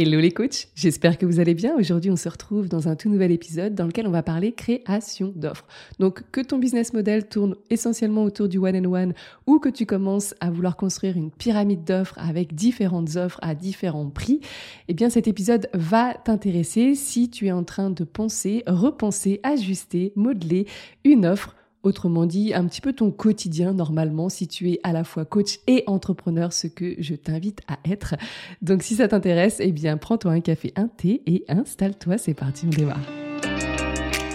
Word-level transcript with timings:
Hello 0.00 0.20
les 0.20 0.30
coachs, 0.30 0.68
j'espère 0.76 1.18
que 1.18 1.26
vous 1.26 1.40
allez 1.40 1.54
bien. 1.54 1.74
Aujourd'hui, 1.74 2.12
on 2.12 2.16
se 2.16 2.28
retrouve 2.28 2.68
dans 2.68 2.86
un 2.86 2.94
tout 2.94 3.08
nouvel 3.08 3.32
épisode 3.32 3.74
dans 3.74 3.84
lequel 3.84 4.06
on 4.06 4.12
va 4.12 4.22
parler 4.22 4.52
création 4.52 5.32
d'offres. 5.34 5.66
Donc, 5.98 6.22
que 6.30 6.40
ton 6.40 6.58
business 6.58 6.92
model 6.92 7.28
tourne 7.28 7.56
essentiellement 7.68 8.22
autour 8.22 8.46
du 8.46 8.58
one 8.58 8.76
and 8.76 8.92
one 8.92 9.14
ou 9.48 9.58
que 9.58 9.68
tu 9.68 9.86
commences 9.86 10.36
à 10.38 10.52
vouloir 10.52 10.76
construire 10.76 11.16
une 11.16 11.32
pyramide 11.32 11.82
d'offres 11.82 12.14
avec 12.16 12.54
différentes 12.54 13.16
offres 13.16 13.40
à 13.42 13.56
différents 13.56 14.08
prix, 14.08 14.38
eh 14.86 14.94
bien, 14.94 15.10
cet 15.10 15.26
épisode 15.26 15.68
va 15.74 16.14
t'intéresser 16.14 16.94
si 16.94 17.28
tu 17.28 17.48
es 17.48 17.52
en 17.52 17.64
train 17.64 17.90
de 17.90 18.04
penser, 18.04 18.62
repenser, 18.68 19.40
ajuster, 19.42 20.12
modeler 20.14 20.68
une 21.02 21.26
offre 21.26 21.56
Autrement 21.88 22.26
dit, 22.26 22.52
un 22.52 22.66
petit 22.66 22.82
peu 22.82 22.92
ton 22.92 23.10
quotidien 23.10 23.72
normalement 23.72 24.28
si 24.28 24.46
tu 24.46 24.70
es 24.70 24.78
à 24.82 24.92
la 24.92 25.04
fois 25.04 25.24
coach 25.24 25.60
et 25.66 25.84
entrepreneur, 25.86 26.52
ce 26.52 26.66
que 26.66 26.96
je 26.98 27.14
t'invite 27.14 27.62
à 27.66 27.78
être. 27.90 28.14
Donc 28.60 28.82
si 28.82 28.96
ça 28.96 29.08
t'intéresse, 29.08 29.56
eh 29.60 29.72
bien 29.72 29.96
prends-toi 29.96 30.32
un 30.32 30.40
café, 30.40 30.74
un 30.76 30.88
thé 30.88 31.22
et 31.24 31.46
installe-toi, 31.48 32.18
c'est 32.18 32.34
parti, 32.34 32.66
on 32.66 32.76
démarre. 32.76 33.27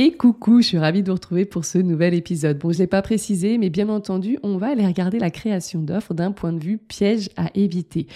Et 0.00 0.12
coucou, 0.12 0.62
je 0.62 0.68
suis 0.68 0.78
ravie 0.78 1.02
de 1.02 1.08
vous 1.08 1.16
retrouver 1.16 1.44
pour 1.44 1.64
ce 1.64 1.76
nouvel 1.76 2.14
épisode. 2.14 2.56
Bon, 2.56 2.70
je 2.70 2.78
l'ai 2.78 2.86
pas 2.86 3.02
précisé, 3.02 3.58
mais 3.58 3.68
bien 3.68 3.88
entendu, 3.88 4.38
on 4.44 4.56
va 4.56 4.68
aller 4.68 4.86
regarder 4.86 5.18
la 5.18 5.32
création 5.32 5.82
d'offres 5.82 6.14
d'un 6.14 6.30
point 6.30 6.52
de 6.52 6.62
vue 6.62 6.78
piège 6.78 7.30
à 7.36 7.50
éviter. 7.56 8.06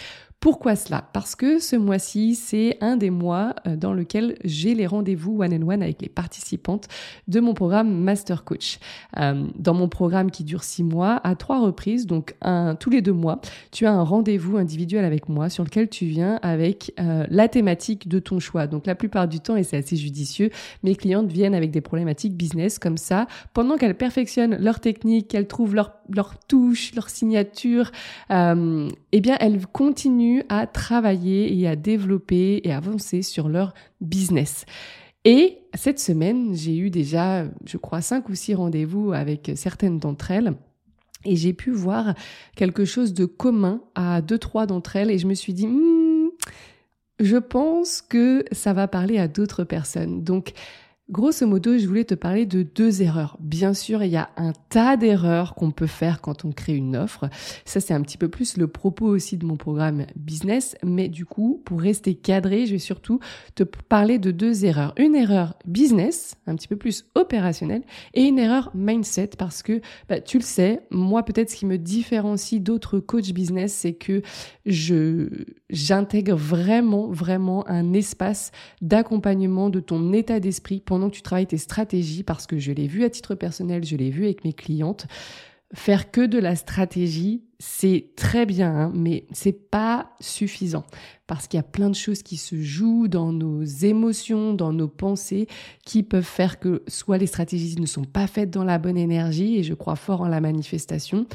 Pourquoi 0.42 0.74
cela? 0.74 1.08
Parce 1.12 1.36
que 1.36 1.60
ce 1.60 1.76
mois-ci, 1.76 2.34
c'est 2.34 2.76
un 2.80 2.96
des 2.96 3.10
mois 3.10 3.54
euh, 3.68 3.76
dans 3.76 3.92
lequel 3.92 4.36
j'ai 4.42 4.74
les 4.74 4.88
rendez-vous 4.88 5.40
one-on-one 5.40 5.84
avec 5.84 6.02
les 6.02 6.08
participantes 6.08 6.88
de 7.28 7.38
mon 7.38 7.54
programme 7.54 8.02
Master 8.02 8.42
Coach. 8.42 8.80
Euh, 9.18 9.46
dans 9.56 9.72
mon 9.72 9.88
programme 9.88 10.32
qui 10.32 10.42
dure 10.42 10.64
six 10.64 10.82
mois, 10.82 11.20
à 11.22 11.36
trois 11.36 11.60
reprises, 11.60 12.06
donc 12.06 12.34
un, 12.42 12.74
tous 12.74 12.90
les 12.90 13.02
deux 13.02 13.12
mois, 13.12 13.40
tu 13.70 13.86
as 13.86 13.92
un 13.92 14.02
rendez-vous 14.02 14.56
individuel 14.56 15.04
avec 15.04 15.28
moi 15.28 15.48
sur 15.48 15.62
lequel 15.62 15.88
tu 15.88 16.06
viens 16.06 16.40
avec 16.42 16.92
euh, 16.98 17.24
la 17.30 17.46
thématique 17.46 18.08
de 18.08 18.18
ton 18.18 18.40
choix. 18.40 18.66
Donc 18.66 18.86
la 18.86 18.96
plupart 18.96 19.28
du 19.28 19.38
temps, 19.38 19.54
et 19.54 19.62
c'est 19.62 19.76
assez 19.76 19.94
judicieux, 19.94 20.50
mes 20.82 20.96
clientes 20.96 21.30
viennent 21.30 21.54
avec 21.54 21.70
des 21.70 21.80
problématiques 21.80 22.36
business 22.36 22.80
comme 22.80 22.96
ça. 22.96 23.28
Pendant 23.54 23.76
qu'elles 23.76 23.96
perfectionnent 23.96 24.56
leur 24.56 24.80
technique, 24.80 25.28
qu'elles 25.28 25.46
trouvent 25.46 25.76
leur, 25.76 25.92
leur 26.14 26.38
touche, 26.38 26.94
leur 26.94 27.08
signature, 27.10 27.90
eh 28.30 29.20
bien 29.20 29.36
elles 29.40 29.66
continuent 29.66 30.42
à 30.48 30.66
travailler 30.66 31.58
et 31.58 31.68
à 31.68 31.76
développer 31.76 32.60
et 32.64 32.72
avancer 32.72 33.22
sur 33.22 33.48
leur 33.48 33.74
business. 34.00 34.64
Et 35.24 35.58
cette 35.74 36.00
semaine, 36.00 36.54
j'ai 36.54 36.76
eu 36.76 36.90
déjà, 36.90 37.44
je 37.64 37.76
crois, 37.76 38.00
cinq 38.00 38.28
ou 38.28 38.34
six 38.34 38.54
rendez-vous 38.54 39.12
avec 39.12 39.52
certaines 39.54 39.98
d'entre 39.98 40.30
elles. 40.30 40.54
Et 41.24 41.36
j'ai 41.36 41.52
pu 41.52 41.70
voir 41.70 42.14
quelque 42.56 42.84
chose 42.84 43.14
de 43.14 43.24
commun 43.24 43.80
à 43.94 44.20
deux, 44.20 44.38
trois 44.38 44.66
d'entre 44.66 44.96
elles. 44.96 45.10
Et 45.10 45.18
je 45.18 45.28
me 45.28 45.34
suis 45.34 45.54
dit, 45.54 45.68
hmm, 45.68 46.30
je 47.20 47.36
pense 47.36 48.02
que 48.02 48.44
ça 48.50 48.72
va 48.72 48.88
parler 48.88 49.18
à 49.18 49.28
d'autres 49.28 49.62
personnes. 49.62 50.24
Donc, 50.24 50.52
Grosso 51.10 51.46
modo, 51.48 51.76
je 51.76 51.86
voulais 51.86 52.04
te 52.04 52.14
parler 52.14 52.46
de 52.46 52.62
deux 52.62 53.02
erreurs. 53.02 53.36
Bien 53.40 53.74
sûr, 53.74 54.04
il 54.04 54.12
y 54.12 54.16
a 54.16 54.30
un 54.36 54.52
tas 54.68 54.96
d'erreurs 54.96 55.56
qu'on 55.56 55.72
peut 55.72 55.88
faire 55.88 56.20
quand 56.20 56.44
on 56.44 56.52
crée 56.52 56.76
une 56.76 56.96
offre. 56.96 57.28
Ça, 57.64 57.80
c'est 57.80 57.92
un 57.92 58.00
petit 58.02 58.16
peu 58.16 58.28
plus 58.28 58.56
le 58.56 58.68
propos 58.68 59.06
aussi 59.06 59.36
de 59.36 59.44
mon 59.44 59.56
programme 59.56 60.06
business. 60.14 60.76
Mais 60.84 61.08
du 61.08 61.26
coup, 61.26 61.60
pour 61.64 61.80
rester 61.80 62.14
cadré, 62.14 62.66
je 62.66 62.72
vais 62.72 62.78
surtout 62.78 63.18
te 63.56 63.64
parler 63.64 64.20
de 64.20 64.30
deux 64.30 64.64
erreurs. 64.64 64.94
Une 64.96 65.16
erreur 65.16 65.58
business, 65.66 66.36
un 66.46 66.54
petit 66.54 66.68
peu 66.68 66.76
plus 66.76 67.04
opérationnelle, 67.16 67.82
et 68.14 68.22
une 68.22 68.38
erreur 68.38 68.70
mindset 68.72 69.30
parce 69.36 69.64
que, 69.64 69.80
bah, 70.08 70.20
tu 70.20 70.38
le 70.38 70.44
sais, 70.44 70.86
moi, 70.92 71.24
peut-être 71.24 71.50
ce 71.50 71.56
qui 71.56 71.66
me 71.66 71.78
différencie 71.78 72.62
d'autres 72.62 73.00
coachs 73.00 73.32
business, 73.32 73.74
c'est 73.74 73.94
que 73.94 74.22
je, 74.66 75.26
j'intègre 75.68 76.36
vraiment, 76.36 77.08
vraiment 77.08 77.68
un 77.68 77.92
espace 77.92 78.52
d'accompagnement 78.80 79.68
de 79.68 79.80
ton 79.80 80.12
état 80.12 80.38
d'esprit 80.38 80.80
pendant 80.80 81.01
tu 81.10 81.22
travailles 81.22 81.46
tes 81.46 81.58
stratégies, 81.58 82.22
parce 82.22 82.46
que 82.46 82.58
je 82.58 82.72
l'ai 82.72 82.86
vu 82.86 83.04
à 83.04 83.10
titre 83.10 83.34
personnel, 83.34 83.84
je 83.84 83.96
l'ai 83.96 84.10
vu 84.10 84.24
avec 84.24 84.44
mes 84.44 84.52
clientes, 84.52 85.06
faire 85.74 86.10
que 86.10 86.20
de 86.20 86.38
la 86.38 86.56
stratégie, 86.56 87.42
c'est 87.64 88.06
très 88.16 88.44
bien, 88.44 88.74
hein, 88.74 88.92
mais 88.92 89.24
c'est 89.30 89.70
pas 89.70 90.10
suffisant 90.18 90.84
parce 91.28 91.46
qu'il 91.46 91.56
y 91.56 91.60
a 91.60 91.62
plein 91.62 91.88
de 91.88 91.94
choses 91.94 92.22
qui 92.22 92.36
se 92.36 92.60
jouent 92.60 93.06
dans 93.06 93.32
nos 93.32 93.62
émotions, 93.62 94.52
dans 94.52 94.72
nos 94.72 94.88
pensées, 94.88 95.46
qui 95.84 96.02
peuvent 96.02 96.24
faire 96.24 96.58
que 96.58 96.82
soit 96.88 97.18
les 97.18 97.28
stratégies 97.28 97.80
ne 97.80 97.86
sont 97.86 98.04
pas 98.04 98.26
faites 98.26 98.50
dans 98.50 98.64
la 98.64 98.78
bonne 98.78 98.98
énergie, 98.98 99.56
et 99.56 99.62
je 99.62 99.74
crois 99.74 99.94
fort 99.94 100.22
en 100.22 100.28
la 100.28 100.40
manifestation, 100.40 101.26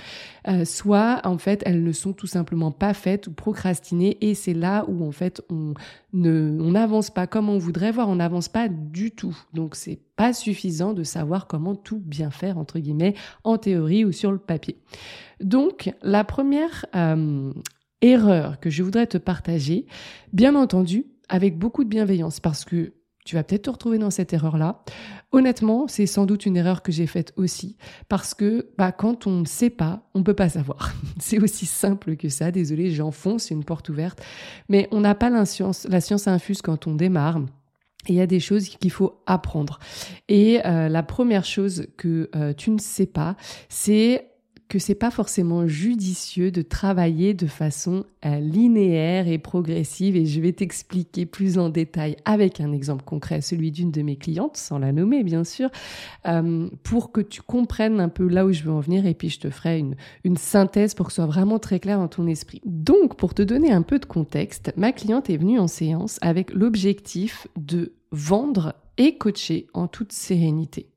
euh, 0.50 0.66
soit 0.66 1.22
en 1.24 1.38
fait 1.38 1.64
elles 1.66 1.82
ne 1.82 1.92
sont 1.94 2.12
tout 2.12 2.28
simplement 2.28 2.72
pas 2.72 2.94
faites 2.94 3.28
ou 3.28 3.32
procrastinées, 3.32 4.18
et 4.20 4.36
c'est 4.36 4.54
là 4.54 4.86
où 4.90 5.08
en 5.08 5.12
fait 5.12 5.42
on 5.50 5.74
ne, 6.12 6.58
on 6.62 6.72
n'avance 6.72 7.10
pas 7.10 7.26
comme 7.26 7.50
on 7.50 7.58
voudrait 7.58 7.92
voir, 7.92 8.10
on 8.10 8.18
n'avance 8.18 8.50
pas 8.50 8.68
du 8.68 9.12
tout. 9.12 9.36
Donc 9.54 9.76
c'est 9.76 10.00
pas 10.18 10.34
suffisant 10.34 10.94
de 10.94 11.04
savoir 11.04 11.48
comment 11.48 11.76
tout 11.76 12.02
bien 12.06 12.32
faire 12.32 12.58
entre 12.58 12.80
guillemets 12.80 13.16
en 13.44 13.58
théorie 13.58 14.04
ou 14.04 14.12
sur 14.12 14.32
le 14.32 14.40
papier. 14.40 14.78
Donc 15.42 15.94
la 16.02 16.24
première 16.24 16.86
euh, 16.96 17.52
erreur 18.02 18.60
que 18.60 18.70
je 18.70 18.84
voudrais 18.84 19.08
te 19.08 19.18
partager, 19.18 19.86
bien 20.34 20.56
entendu, 20.56 21.06
avec 21.30 21.58
beaucoup 21.58 21.84
de 21.84 21.90
bienveillance, 21.90 22.40
parce 22.40 22.66
que 22.66 22.94
tu 23.26 23.36
vas 23.36 23.44
peut-être 23.44 23.64
te 23.64 23.70
retrouver 23.70 23.98
dans 23.98 24.10
cette 24.10 24.32
erreur-là. 24.32 24.84
Honnêtement, 25.34 25.90
c'est 25.90 26.06
sans 26.06 26.26
doute 26.26 26.46
une 26.46 26.56
erreur 26.56 26.82
que 26.82 26.94
j'ai 26.94 27.08
faite 27.08 27.34
aussi, 27.36 27.76
parce 28.08 28.34
que 28.34 28.70
bah, 28.78 28.94
quand 28.94 29.28
on 29.28 29.42
ne 29.42 29.46
sait 29.46 29.70
pas, 29.70 30.10
on 30.14 30.20
ne 30.20 30.24
peut 30.24 30.34
pas 30.34 30.48
savoir. 30.48 30.94
c'est 31.20 31.38
aussi 31.38 31.66
simple 31.66 32.16
que 32.16 32.30
ça. 32.30 32.52
Désolé, 32.52 32.92
j'enfonce 32.92 33.52
une 33.52 33.66
porte 33.66 33.90
ouverte, 33.90 34.22
mais 34.70 34.88
on 34.92 35.02
n'a 35.02 35.14
pas 35.14 35.30
la 35.30 35.46
science, 35.46 35.86
la 35.90 36.00
science 36.00 36.28
infuse 36.30 36.62
quand 36.62 36.88
on 36.88 36.96
démarre. 36.96 37.40
Et 38.08 38.14
il 38.14 38.16
y 38.16 38.22
a 38.22 38.28
des 38.28 38.40
choses 38.40 38.70
qu'il 38.70 38.92
faut 38.92 39.22
apprendre. 39.26 39.80
Et 40.30 40.66
euh, 40.66 40.88
la 40.88 41.04
première 41.04 41.44
chose 41.44 41.88
que 41.98 42.30
euh, 42.34 42.54
tu 42.54 42.72
ne 42.72 42.80
sais 42.80 43.06
pas, 43.06 43.36
c'est 43.68 44.30
que 44.70 44.80
c'est 44.80 44.96
pas 44.96 45.12
forcément 45.12 45.68
judicieux 45.68 46.52
de 46.52 46.62
travailler 46.62 47.34
de 47.34 47.48
façon 47.48 48.06
euh, 48.26 48.40
linéaire 48.40 49.28
et 49.28 49.38
progressive 49.38 50.16
et 50.16 50.26
je 50.26 50.42
vais 50.42 50.52
t'expliquer 50.52 51.26
plus 51.26 51.58
en 51.58 51.70
détail 51.70 52.18
avec 52.26 52.60
un 52.60 52.74
exemple 52.74 53.04
concret, 53.04 53.42
celui 53.42 53.72
d'une 53.72 53.92
de 53.92 54.02
mes 54.02 54.18
clientes, 54.18 54.58
sans 54.58 54.80
la 54.80 54.92
nommer 54.92 55.24
bien 55.24 55.44
sûr, 55.44 55.70
euh, 56.28 56.70
pour 56.84 57.12
que 57.12 57.22
tu 57.22 57.42
comprennes 57.42 58.00
un 58.00 58.10
peu 58.10 58.28
là 58.28 58.46
où 58.46 58.52
je 58.52 58.64
veux 58.64 58.72
en 58.72 58.80
venir 58.80 59.06
et 59.06 59.14
puis 59.14 59.30
je 59.30 59.40
te 59.40 59.50
ferai 59.50 59.80
une, 59.80 59.96
une 60.24 60.38
synthèse 60.38 60.94
pour 60.94 61.08
que 61.08 61.12
ce 61.14 61.18
soit 61.18 61.26
vraiment 61.26 61.60
très 61.60 61.80
clair 61.80 61.98
dans 61.98 62.08
ton 62.08 62.28
esprit. 62.28 62.62
Donc 62.66 63.16
pour 63.16 63.34
te 63.34 63.42
donner 63.42 63.72
un 63.72 63.82
peu 63.82 64.00
de 64.00 64.06
contexte, 64.06 64.74
ma 64.76 64.92
cliente 64.92 65.30
est 65.30 65.38
venue 65.38 65.60
en 65.60 65.68
séance 65.68 66.20
avec 66.22 66.54
l'objectif 66.54 67.48
de 67.56 67.94
vendre 68.12 68.74
et 68.98 69.18
coacher 69.18 69.68
en 69.74 69.88
toute 69.88 70.12
sérénité. 70.12 70.88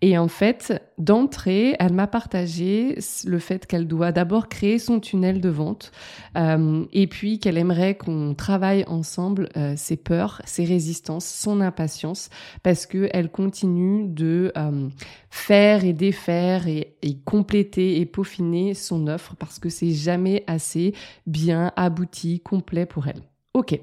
Et 0.00 0.16
en 0.16 0.28
fait, 0.28 0.80
d'entrée, 0.96 1.74
elle 1.80 1.92
m'a 1.92 2.06
partagé 2.06 2.98
le 3.24 3.38
fait 3.40 3.66
qu'elle 3.66 3.88
doit 3.88 4.12
d'abord 4.12 4.48
créer 4.48 4.78
son 4.78 5.00
tunnel 5.00 5.40
de 5.40 5.48
vente 5.48 5.90
euh, 6.36 6.84
et 6.92 7.08
puis 7.08 7.40
qu'elle 7.40 7.58
aimerait 7.58 7.96
qu'on 7.96 8.34
travaille 8.34 8.84
ensemble 8.86 9.48
euh, 9.56 9.74
ses 9.76 9.96
peurs, 9.96 10.40
ses 10.44 10.64
résistances, 10.64 11.26
son 11.26 11.60
impatience 11.60 12.30
parce 12.62 12.86
que 12.86 13.08
elle 13.12 13.30
continue 13.30 14.06
de 14.06 14.52
euh, 14.56 14.88
faire 15.30 15.84
et 15.84 15.92
défaire 15.92 16.68
et, 16.68 16.96
et, 17.02 17.18
compléter 17.18 18.00
et 18.00 18.06
peaufiner 18.06 18.74
son 18.74 19.08
offre 19.08 19.34
parce 19.36 19.58
que 19.58 19.68
c'est 19.68 19.90
jamais 19.90 20.44
assez 20.46 20.94
bien 21.26 21.72
abouti, 21.74 22.38
complet 22.38 22.86
pour 22.86 23.08
elle. 23.08 23.22
Ok. 23.52 23.80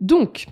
Donc, 0.00 0.46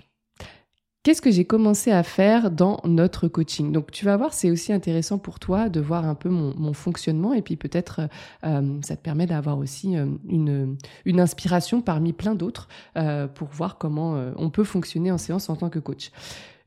Qu'est-ce 1.07 1.21
que 1.21 1.31
j'ai 1.31 1.45
commencé 1.45 1.89
à 1.89 2.03
faire 2.03 2.51
dans 2.51 2.81
notre 2.83 3.29
coaching? 3.29 3.71
Donc 3.71 3.91
tu 3.91 4.03
vas 4.03 4.17
voir, 4.17 4.33
c'est 4.33 4.51
aussi 4.51 4.73
intéressant 4.73 5.17
pour 5.17 5.39
toi 5.39 5.69
de 5.69 5.79
voir 5.79 6.03
un 6.03 6.15
peu 6.15 6.27
mon, 6.27 6.73
fonctionnement 6.73 7.31
et 7.31 7.41
puis 7.41 7.55
peut-être 7.55 8.09
euh, 8.43 8.77
ça 8.81 8.97
te 8.97 9.01
permet 9.01 9.25
d'avoir 9.25 9.57
aussi 9.57 9.95
euh, 9.95 10.05
une, 10.27 10.77
inspiration 11.21 11.79
parmi 11.79 12.11
plein 12.11 12.35
d'autres 12.35 12.67
euh, 12.97 13.25
pour 13.25 13.47
voir 13.47 13.77
comment 13.77 14.21
on 14.35 14.49
peut 14.49 14.65
fonctionner 14.65 15.09
en 15.09 15.17
séance 15.17 15.49
en 15.49 15.55
tant 15.55 15.69
que 15.69 15.79
coach. 15.79 16.11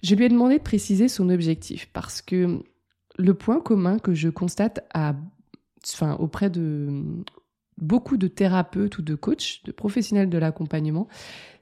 Je 0.02 0.14
lui 0.14 0.24
ai 0.24 0.30
demandé 0.30 0.56
de 0.56 0.62
préciser 0.62 1.08
son 1.08 1.28
objectif 1.28 1.90
parce 1.92 2.22
que 2.22 2.62
le 3.18 3.34
point 3.34 3.60
commun 3.60 3.98
que 3.98 4.14
je 4.14 4.30
constate 4.30 4.86
à, 4.94 5.16
enfin, 5.92 6.14
auprès 6.14 6.48
de, 6.48 7.04
beaucoup 7.80 8.16
de 8.16 8.28
thérapeutes 8.28 8.98
ou 8.98 9.02
de 9.02 9.14
coachs, 9.14 9.60
de 9.64 9.72
professionnels 9.72 10.28
de 10.28 10.38
l'accompagnement, 10.38 11.08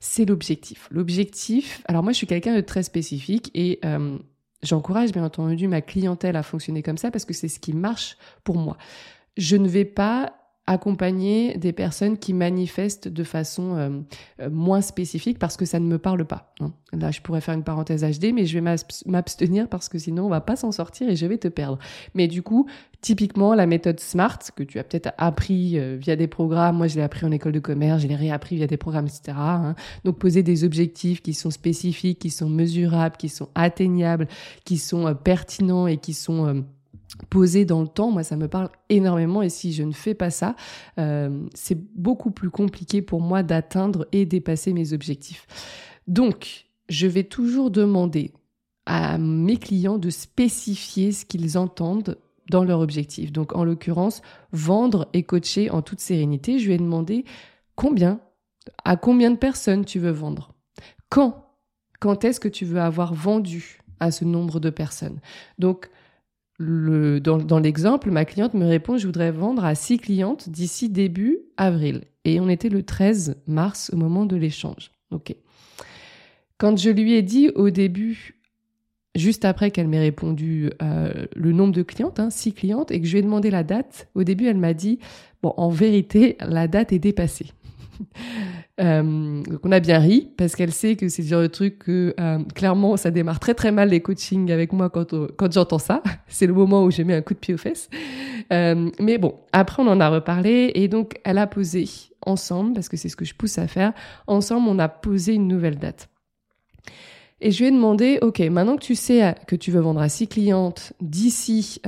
c'est 0.01 0.25
l'objectif. 0.25 0.89
L'objectif, 0.91 1.83
alors 1.87 2.03
moi 2.03 2.13
je 2.13 2.19
suis 2.19 2.27
quelqu'un 2.27 2.55
de 2.55 2.61
très 2.61 2.83
spécifique 2.83 3.51
et 3.55 3.79
euh, 3.85 4.19
j'encourage 4.63 5.13
bien 5.13 5.25
entendu 5.25 5.69
ma 5.69 5.81
clientèle 5.81 6.37
à 6.37 6.43
fonctionner 6.43 6.83
comme 6.83 6.99
ça 6.99 7.11
parce 7.11 7.25
que 7.25 7.35
c'est 7.35 7.49
ce 7.49 7.59
qui 7.59 7.73
marche 7.73 8.17
pour 8.45 8.59
moi. 8.59 8.77
Je 9.37 9.57
ne 9.57 9.69
vais 9.69 9.85
pas 9.85 10.38
accompagner 10.69 11.57
des 11.57 11.73
personnes 11.73 12.19
qui 12.19 12.35
manifestent 12.35 13.09
de 13.09 13.25
façon 13.25 13.77
euh, 13.77 13.91
euh, 14.41 14.51
moins 14.51 14.83
spécifique 14.83 15.39
parce 15.39 15.57
que 15.57 15.65
ça 15.65 15.81
ne 15.81 15.87
me 15.87 15.99
parle 15.99 16.27
pas. 16.27 16.53
Hein. 16.61 16.73
Là, 16.93 17.11
je 17.11 17.23
pourrais 17.23 17.41
faire 17.41 17.55
une 17.55 17.65
parenthèse 17.65 18.03
HD, 18.03 18.35
mais 18.35 18.45
je 18.45 18.59
vais 18.59 18.77
m'abstenir 19.07 19.69
parce 19.69 19.89
que 19.89 19.99
sinon 19.99 20.27
on 20.27 20.29
va 20.29 20.43
pas 20.43 20.57
s'en 20.57 20.71
sortir 20.71 21.09
et 21.09 21.17
je 21.17 21.25
vais 21.25 21.39
te 21.39 21.49
perdre. 21.49 21.79
Mais 22.15 22.29
du 22.29 22.43
coup, 22.43 22.69
typiquement 23.01 23.55
la 23.55 23.65
méthode 23.67 23.99
SMART 23.99 24.39
que 24.55 24.63
tu 24.63 24.79
as 24.79 24.85
peut-être 24.85 25.13
appris 25.17 25.79
euh, 25.79 25.97
via 25.99 26.17
des 26.17 26.27
programmes, 26.29 26.77
moi 26.77 26.87
je 26.87 26.97
l'ai 26.97 27.03
appris 27.03 27.25
en 27.25 27.33
école 27.33 27.53
de 27.53 27.61
commerce, 27.61 28.03
je 28.03 28.07
l'ai 28.07 28.17
réappris 28.17 28.57
via 28.57 28.67
des 28.67 28.77
programmes, 28.77 29.07
etc. 29.07 29.39
Hein. 29.39 29.75
Donc 30.05 30.19
poser 30.19 30.43
des 30.43 30.65
objectifs 30.65 31.23
qui 31.23 31.33
sont 31.33 31.51
spécifiques, 31.51 32.19
qui 32.19 32.31
sont 32.31 32.51
mesurables, 32.51 33.17
qui 33.17 33.31
sont 33.31 33.49
atteignables, 33.55 34.29
qui 34.67 34.77
sont 34.77 35.15
pertinents 35.15 35.87
et 35.87 35.97
qui 35.97 36.13
sont 36.13 36.65
posé 37.31 37.65
dans 37.65 37.83
le 37.83 37.89
temps, 37.89 38.11
moi 38.11 38.23
ça 38.23 38.37
me 38.37 38.49
parle 38.49 38.71
énormément 38.89 39.43
et 39.43 39.49
si 39.49 39.73
je 39.73 39.83
ne 39.83 39.93
fais 39.93 40.15
pas 40.15 40.31
ça, 40.31 40.57
euh, 40.99 41.47
c'est 41.55 41.79
beaucoup 41.97 42.31
plus 42.31 42.51
compliqué 42.51 43.03
pour 43.03 43.21
moi 43.21 43.43
d'atteindre 43.43 44.07
et 44.13 44.27
dépasser 44.27 44.73
mes 44.73 44.93
objectifs. 44.93 45.47
Donc, 46.07 46.67
je 46.89 47.07
vais 47.07 47.25
toujours 47.25 47.71
demander 47.71 48.33
à 48.87 49.19
mes 49.19 49.59
clients 49.59 49.99
de 49.99 50.09
spécifier 50.09 51.13
ce 51.13 51.27
qu'ils 51.27 51.59
entendent 51.59 52.17
dans 52.51 52.65
leur 52.65 52.81
objectif. 52.81 53.31
Donc, 53.31 53.55
en 53.55 53.63
l'occurrence, 53.65 54.23
vendre 54.53 55.09
et 55.13 55.23
coacher 55.23 55.71
en 55.71 55.83
toute 55.83 56.01
sérénité, 56.01 56.59
je 56.59 56.69
vais 56.69 56.79
demander 56.79 57.27
combien, 57.75 58.21
à 58.85 58.97
combien 58.97 59.31
de 59.31 59.37
personnes 59.37 59.85
tu 59.85 59.99
veux 59.99 60.11
vendre, 60.11 60.55
quand, 61.11 61.45
quand 62.01 62.25
est-ce 62.25 62.41
que 62.41 62.49
tu 62.49 62.65
veux 62.65 62.81
avoir 62.81 63.13
vendu 63.13 63.81
à 64.01 64.11
ce 64.11 64.25
nombre 64.25 64.61
de 64.61 64.71
personnes? 64.71 65.21
Donc, 65.59 65.91
dans, 66.61 67.61
l'exemple, 67.61 68.11
ma 68.11 68.25
cliente 68.25 68.55
me 68.55 68.67
répond, 68.67 68.99
je 68.99 69.07
voudrais 69.07 69.31
vendre 69.31 69.65
à 69.65 69.75
six 69.75 69.99
clientes 69.99 70.49
d'ici 70.49 70.89
début 70.89 71.39
avril. 71.57 72.03
Et 72.25 72.41
on 72.41 72.49
était 72.49 72.69
le 72.69 72.83
13 72.83 73.37
mars 73.47 73.91
au 73.93 73.97
moment 73.97 74.27
de 74.27 74.37
l'échange. 74.37 74.91
OK. 75.11 75.35
Quand 76.57 76.77
je 76.77 76.91
lui 76.91 77.15
ai 77.15 77.23
dit 77.23 77.51
au 77.55 77.71
début, 77.71 78.41
juste 79.15 79.45
après 79.45 79.71
qu'elle 79.71 79.87
m'ait 79.87 80.01
répondu 80.01 80.71
euh, 80.83 81.27
le 81.37 81.53
nombre 81.53 81.73
de 81.73 81.83
clientes, 81.83 82.19
hein, 82.19 82.31
six 82.31 82.53
clientes, 82.53 82.91
et 82.91 83.01
que 83.01 83.07
je 83.07 83.13
lui 83.13 83.19
ai 83.21 83.23
demandé 83.23 83.51
la 83.51 83.63
date, 83.63 84.09
au 84.17 84.25
début, 84.25 84.47
elle 84.47 84.59
m'a 84.59 84.75
dit, 84.75 84.99
bon, 85.43 85.55
en 85.57 85.69
vérité, 85.69 86.37
la 86.41 86.67
date 86.67 86.93
est 86.93 86.99
dépassée. 86.99 87.47
Euh, 88.81 89.43
donc 89.43 89.59
on 89.65 89.73
a 89.73 89.81
bien 89.81 89.99
ri 89.99 90.31
parce 90.37 90.55
qu'elle 90.55 90.71
sait 90.71 90.95
que 90.95 91.09
c'est 91.09 91.23
le 91.23 91.29
genre 91.29 91.43
de 91.43 91.49
truc 91.49 91.81
que 91.81 92.15
euh, 92.21 92.39
clairement 92.55 92.97
ça 92.97 93.11
démarre 93.11 93.41
très 93.41 93.53
très 93.53 93.73
mal 93.73 93.89
les 93.89 94.01
coachings 94.01 94.53
avec 94.53 94.73
moi 94.73 94.89
quand 94.89 95.17
quand 95.37 95.53
j'entends 95.53 95.81
ça. 95.81 96.01
C'est 96.29 96.47
le 96.47 96.55
moment 96.55 96.85
où 96.85 96.91
j'ai 96.93 97.03
mis 97.03 97.13
un 97.13 97.21
coup 97.21 97.35
de 97.35 97.41
pied 97.41 97.55
aux 97.55 97.59
fesses. 97.59 97.91
Euh, 98.53 98.89
mais 99.01 99.19
bon, 99.19 99.35
après 99.53 99.83
on 99.83 99.89
en 99.89 99.99
a 99.99 100.09
reparlé 100.09 100.71
et 100.77 100.87
donc 100.87 101.19
elle 101.25 101.39
a 101.39 101.49
posé 101.49 101.87
ensemble 102.25 102.75
parce 102.75 102.89
que 102.89 102.97
c'est 102.97 103.09
ce 103.09 103.17
que 103.17 103.25
je 103.25 103.35
pousse 103.35 103.59
à 103.59 103.67
faire. 103.67 103.93
Ensemble, 104.29 104.69
on 104.69 104.79
a 104.79 104.89
posé 104.89 105.35
une 105.35 105.49
nouvelle 105.49 105.79
date. 105.79 106.09
Et 107.41 107.51
je 107.51 107.59
lui 107.59 107.67
ai 107.67 107.73
demandé, 107.73 108.21
ok, 108.23 108.39
maintenant 108.43 108.77
que 108.77 108.85
tu 108.85 108.95
sais 108.95 109.35
que 109.49 109.57
tu 109.57 109.73
veux 109.73 109.81
vendre 109.81 110.01
à 110.01 110.09
six 110.09 110.29
clientes 110.29 110.93
d'ici 111.01 111.81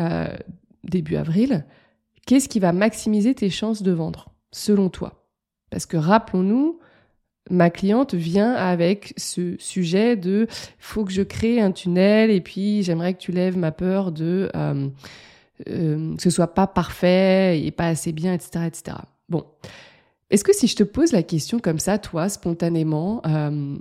début 0.83 1.15
avril, 1.15 1.65
qu'est-ce 2.27 2.49
qui 2.49 2.59
va 2.59 2.73
maximiser 2.73 3.33
tes 3.35 3.51
chances 3.51 3.83
de 3.83 3.93
vendre 3.93 4.31
selon 4.51 4.89
toi? 4.89 5.20
Parce 5.71 5.87
que 5.87 5.97
rappelons-nous, 5.97 6.79
ma 7.51 7.71
cliente 7.71 8.15
vient 8.15 8.53
avec 8.53 9.15
ce 9.17 9.57
sujet 9.59 10.17
de 10.17 10.47
faut 10.79 11.05
que 11.05 11.13
je 11.13 11.23
crée 11.23 11.61
un 11.61 11.73
tunnel 11.73 12.31
et 12.31 12.41
puis 12.41 12.83
j'aimerais 12.83 13.15
que 13.15 13.21
tu 13.21 13.33
lèves 13.33 13.57
ma 13.57 13.73
peur 13.73 14.13
de 14.13 14.51
euh, 14.55 14.89
euh, 15.69 16.17
que 16.17 16.23
ce 16.23 16.31
soit 16.31 16.55
pas 16.55 16.67
parfait 16.67 17.61
et 17.63 17.71
pas 17.71 17.87
assez 17.87 18.13
bien, 18.13 18.33
etc., 18.33 18.67
etc. 18.67 18.97
Bon, 19.29 19.45
est-ce 20.31 20.45
que 20.45 20.55
si 20.55 20.67
je 20.67 20.77
te 20.77 20.83
pose 20.83 21.13
la 21.13 21.23
question 21.23 21.59
comme 21.59 21.79
ça, 21.79 21.99
toi, 21.99 22.29
spontanément, 22.29 23.21
euh, 23.27 23.77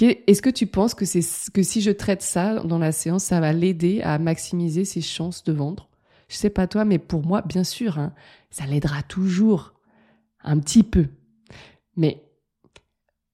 est-ce 0.00 0.42
que 0.42 0.50
tu 0.50 0.66
penses 0.66 0.94
que 0.94 1.04
c'est 1.04 1.22
que 1.52 1.62
si 1.62 1.80
je 1.80 1.90
traite 1.90 2.22
ça 2.22 2.60
dans 2.60 2.78
la 2.78 2.92
séance, 2.92 3.24
ça 3.24 3.40
va 3.40 3.52
l'aider 3.52 4.00
à 4.02 4.18
maximiser 4.18 4.84
ses 4.84 5.00
chances 5.00 5.44
de 5.44 5.52
vendre? 5.52 5.88
Je 6.28 6.36
sais 6.36 6.50
pas 6.50 6.66
toi, 6.66 6.84
mais 6.84 6.98
pour 6.98 7.24
moi, 7.24 7.42
bien 7.42 7.62
sûr, 7.62 7.98
hein, 7.98 8.12
ça 8.50 8.66
l'aidera 8.66 9.02
toujours 9.02 9.74
un 10.44 10.58
petit 10.58 10.82
peu. 10.82 11.06
Mais 11.96 12.22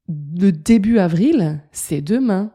le 0.08 0.50
début 0.50 0.98
avril, 0.98 1.60
c'est 1.72 2.00
demain. 2.00 2.52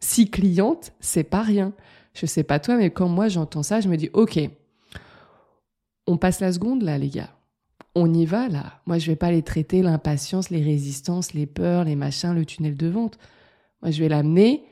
Six 0.00 0.30
clientes, 0.30 0.92
c'est 1.00 1.24
pas 1.24 1.42
rien. 1.42 1.72
Je 2.14 2.26
sais 2.26 2.42
pas 2.42 2.58
toi, 2.58 2.76
mais 2.76 2.90
quand 2.90 3.08
moi 3.08 3.28
j'entends 3.28 3.62
ça, 3.62 3.80
je 3.80 3.88
me 3.88 3.96
dis 3.96 4.10
ok, 4.12 4.38
on 6.06 6.16
passe 6.16 6.40
la 6.40 6.52
seconde 6.52 6.82
là, 6.82 6.98
les 6.98 7.08
gars. 7.08 7.30
On 7.94 8.12
y 8.12 8.26
va 8.26 8.48
là. 8.48 8.80
Moi, 8.84 8.98
je 8.98 9.10
vais 9.10 9.16
pas 9.16 9.30
les 9.30 9.42
traiter 9.42 9.80
l'impatience, 9.82 10.50
les 10.50 10.62
résistances, 10.62 11.32
les 11.32 11.46
peurs, 11.46 11.84
les 11.84 11.96
machins, 11.96 12.34
le 12.34 12.44
tunnel 12.44 12.76
de 12.76 12.88
vente. 12.88 13.18
Moi, 13.80 13.90
je 13.90 14.02
vais 14.02 14.08
l'amener 14.10 14.64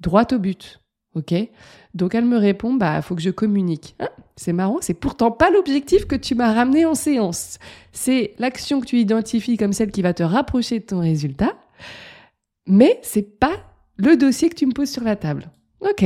droit 0.00 0.24
au 0.32 0.38
but. 0.38 0.79
Ok 1.14 1.34
Donc 1.94 2.14
elle 2.14 2.24
me 2.24 2.38
répond, 2.38 2.74
bah 2.74 3.02
faut 3.02 3.14
que 3.14 3.22
je 3.22 3.30
communique. 3.30 3.96
Hein 3.98 4.08
c'est 4.40 4.54
marrant, 4.54 4.78
c'est 4.80 4.94
pourtant 4.94 5.30
pas 5.30 5.50
l'objectif 5.50 6.06
que 6.06 6.16
tu 6.16 6.34
m'as 6.34 6.54
ramené 6.54 6.86
en 6.86 6.94
séance. 6.94 7.58
C'est 7.92 8.32
l'action 8.38 8.80
que 8.80 8.86
tu 8.86 8.96
identifies 8.96 9.58
comme 9.58 9.74
celle 9.74 9.90
qui 9.90 10.00
va 10.00 10.14
te 10.14 10.22
rapprocher 10.22 10.78
de 10.78 10.84
ton 10.86 11.00
résultat, 11.00 11.58
mais 12.66 12.98
c'est 13.02 13.38
pas 13.38 13.52
le 13.98 14.16
dossier 14.16 14.48
que 14.48 14.54
tu 14.54 14.64
me 14.64 14.72
poses 14.72 14.90
sur 14.90 15.04
la 15.04 15.14
table. 15.14 15.50
Ok. 15.80 16.04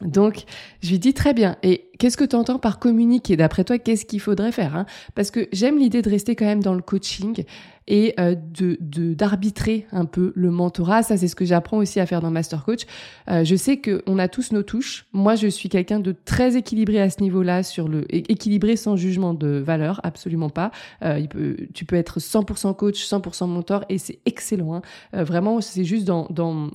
Donc, 0.00 0.44
je 0.82 0.90
lui 0.90 0.98
dis 0.98 1.14
très 1.14 1.32
bien. 1.34 1.56
Et 1.62 1.90
qu'est-ce 1.98 2.16
que 2.16 2.24
tu 2.24 2.34
entends 2.36 2.58
par 2.58 2.80
communiquer? 2.80 3.36
D'après 3.36 3.62
toi, 3.62 3.78
qu'est-ce 3.78 4.04
qu'il 4.04 4.20
faudrait 4.20 4.52
faire 4.52 4.74
hein? 4.74 4.84
Parce 5.14 5.30
que 5.30 5.48
j'aime 5.52 5.78
l'idée 5.78 6.02
de 6.02 6.10
rester 6.10 6.34
quand 6.34 6.44
même 6.44 6.62
dans 6.62 6.74
le 6.74 6.82
coaching 6.82 7.44
et 7.88 8.14
euh, 8.18 8.34
de 8.34 8.76
d'arbitrer 9.14 9.86
un 9.92 10.04
peu 10.04 10.32
le 10.34 10.50
mentorat. 10.50 11.02
Ça, 11.02 11.16
c'est 11.16 11.28
ce 11.28 11.36
que 11.36 11.44
j'apprends 11.44 11.78
aussi 11.78 12.00
à 12.00 12.06
faire 12.06 12.20
dans 12.20 12.30
Master 12.30 12.64
Coach. 12.64 12.82
Euh, 13.30 13.44
je 13.44 13.56
sais 13.56 13.78
que 13.78 14.02
on 14.06 14.18
a 14.18 14.28
tous 14.28 14.52
nos 14.52 14.62
touches. 14.62 15.06
Moi, 15.12 15.34
je 15.34 15.46
suis 15.46 15.68
quelqu'un 15.68 16.00
de 16.00 16.14
très 16.24 16.56
équilibré 16.56 17.00
à 17.00 17.10
ce 17.10 17.22
niveau-là, 17.22 17.62
sur 17.62 17.88
le 17.88 18.04
équilibré 18.14 18.76
sans 18.76 18.96
jugement 18.96 19.34
de 19.34 19.48
valeur, 19.58 20.00
absolument 20.02 20.50
pas. 20.50 20.70
Euh, 21.02 21.18
il 21.18 21.28
peut, 21.28 21.56
tu 21.74 21.84
peux 21.84 21.96
être 21.96 22.20
100% 22.20 22.74
coach, 22.76 23.04
100% 23.04 23.46
mentor, 23.48 23.84
et 23.88 23.98
c'est 23.98 24.18
excellent. 24.26 24.74
Hein. 24.74 24.82
Euh, 25.14 25.24
vraiment, 25.24 25.60
c'est 25.60 25.84
juste 25.84 26.04
dans, 26.04 26.26
dans 26.30 26.70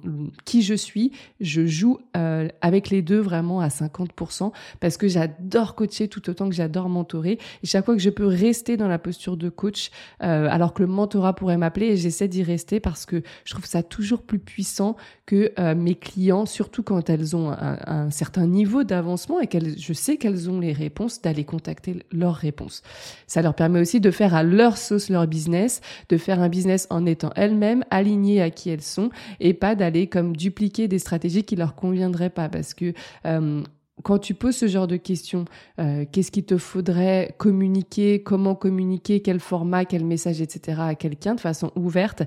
qui 0.45 0.61
je 0.61 0.73
suis. 0.73 1.11
Je 1.39 1.65
joue 1.65 1.99
euh, 2.17 2.47
avec 2.61 2.89
les 2.89 3.01
deux 3.01 3.19
vraiment 3.19 3.61
à 3.61 3.67
50% 3.67 4.51
parce 4.79 4.97
que 4.97 5.07
j'adore 5.07 5.75
coacher 5.75 6.07
tout 6.07 6.29
autant 6.29 6.49
que 6.49 6.55
j'adore 6.55 6.89
mentorer. 6.89 7.39
Et 7.63 7.67
chaque 7.67 7.85
fois 7.85 7.95
que 7.95 8.01
je 8.01 8.09
peux 8.09 8.25
rester 8.25 8.77
dans 8.77 8.87
la 8.87 8.99
posture 8.99 9.37
de 9.37 9.49
coach, 9.49 9.91
alors 10.19 10.73
que 10.73 10.81
le 10.81 10.87
mentorat 11.01 11.33
pourrait 11.33 11.57
m'appeler 11.57 11.87
et 11.87 11.97
j'essaie 11.97 12.27
d'y 12.27 12.43
rester 12.43 12.79
parce 12.79 13.05
que 13.05 13.23
je 13.43 13.53
trouve 13.53 13.65
ça 13.65 13.83
toujours 13.83 14.21
plus 14.21 14.39
puissant 14.39 14.95
que 15.25 15.51
euh, 15.59 15.75
mes 15.75 15.95
clients, 15.95 16.45
surtout 16.45 16.83
quand 16.83 17.09
elles 17.09 17.35
ont 17.35 17.51
un, 17.51 18.09
certain 18.11 18.45
niveau 18.45 18.83
d'avancement 18.83 19.39
et 19.39 19.47
qu'elles, 19.47 19.77
je 19.77 19.93
sais 19.93 20.17
qu'elles 20.17 20.49
ont 20.49 20.59
les 20.59 20.73
réponses, 20.73 21.21
d'aller 21.21 21.43
contacter 21.43 22.03
leurs 22.11 22.35
réponses. 22.35 22.81
Ça 23.27 23.41
leur 23.41 23.55
permet 23.55 23.79
aussi 23.79 23.99
de 23.99 24.11
faire 24.11 24.35
à 24.35 24.43
leur 24.43 24.77
sauce 24.77 25.09
leur 25.09 25.27
business, 25.27 25.81
de 26.09 26.17
faire 26.17 26.39
un 26.41 26.49
business 26.49 26.87
en 26.89 27.05
étant 27.05 27.31
elles-mêmes 27.35 27.83
alignées 27.89 28.41
à 28.41 28.49
qui 28.49 28.69
elles 28.69 28.81
sont 28.81 29.09
et 29.39 29.53
pas 29.53 29.75
d'aller 29.75 30.07
comme 30.07 30.35
dupliquer 30.35 30.87
des 30.87 30.99
stratégies 30.99 31.43
qui 31.43 31.55
leur 31.55 31.75
conviendraient 31.75 32.29
pas 32.29 32.49
parce 32.49 32.73
que 32.73 32.93
euh, 33.25 33.63
quand 34.03 34.19
tu 34.19 34.33
poses 34.33 34.55
ce 34.55 34.67
genre 34.67 34.87
de 34.87 34.97
questions, 34.97 35.45
euh, 35.79 36.05
qu'est-ce 36.11 36.31
qu'il 36.31 36.45
te 36.45 36.57
faudrait 36.57 37.35
communiquer, 37.37 38.23
comment 38.23 38.55
communiquer, 38.55 39.21
quel 39.21 39.39
format, 39.39 39.85
quel 39.85 40.05
message, 40.05 40.41
etc. 40.41 40.81
à 40.81 40.95
quelqu'un 40.95 41.35
de 41.35 41.39
façon 41.39 41.71
ouverte, 41.75 42.23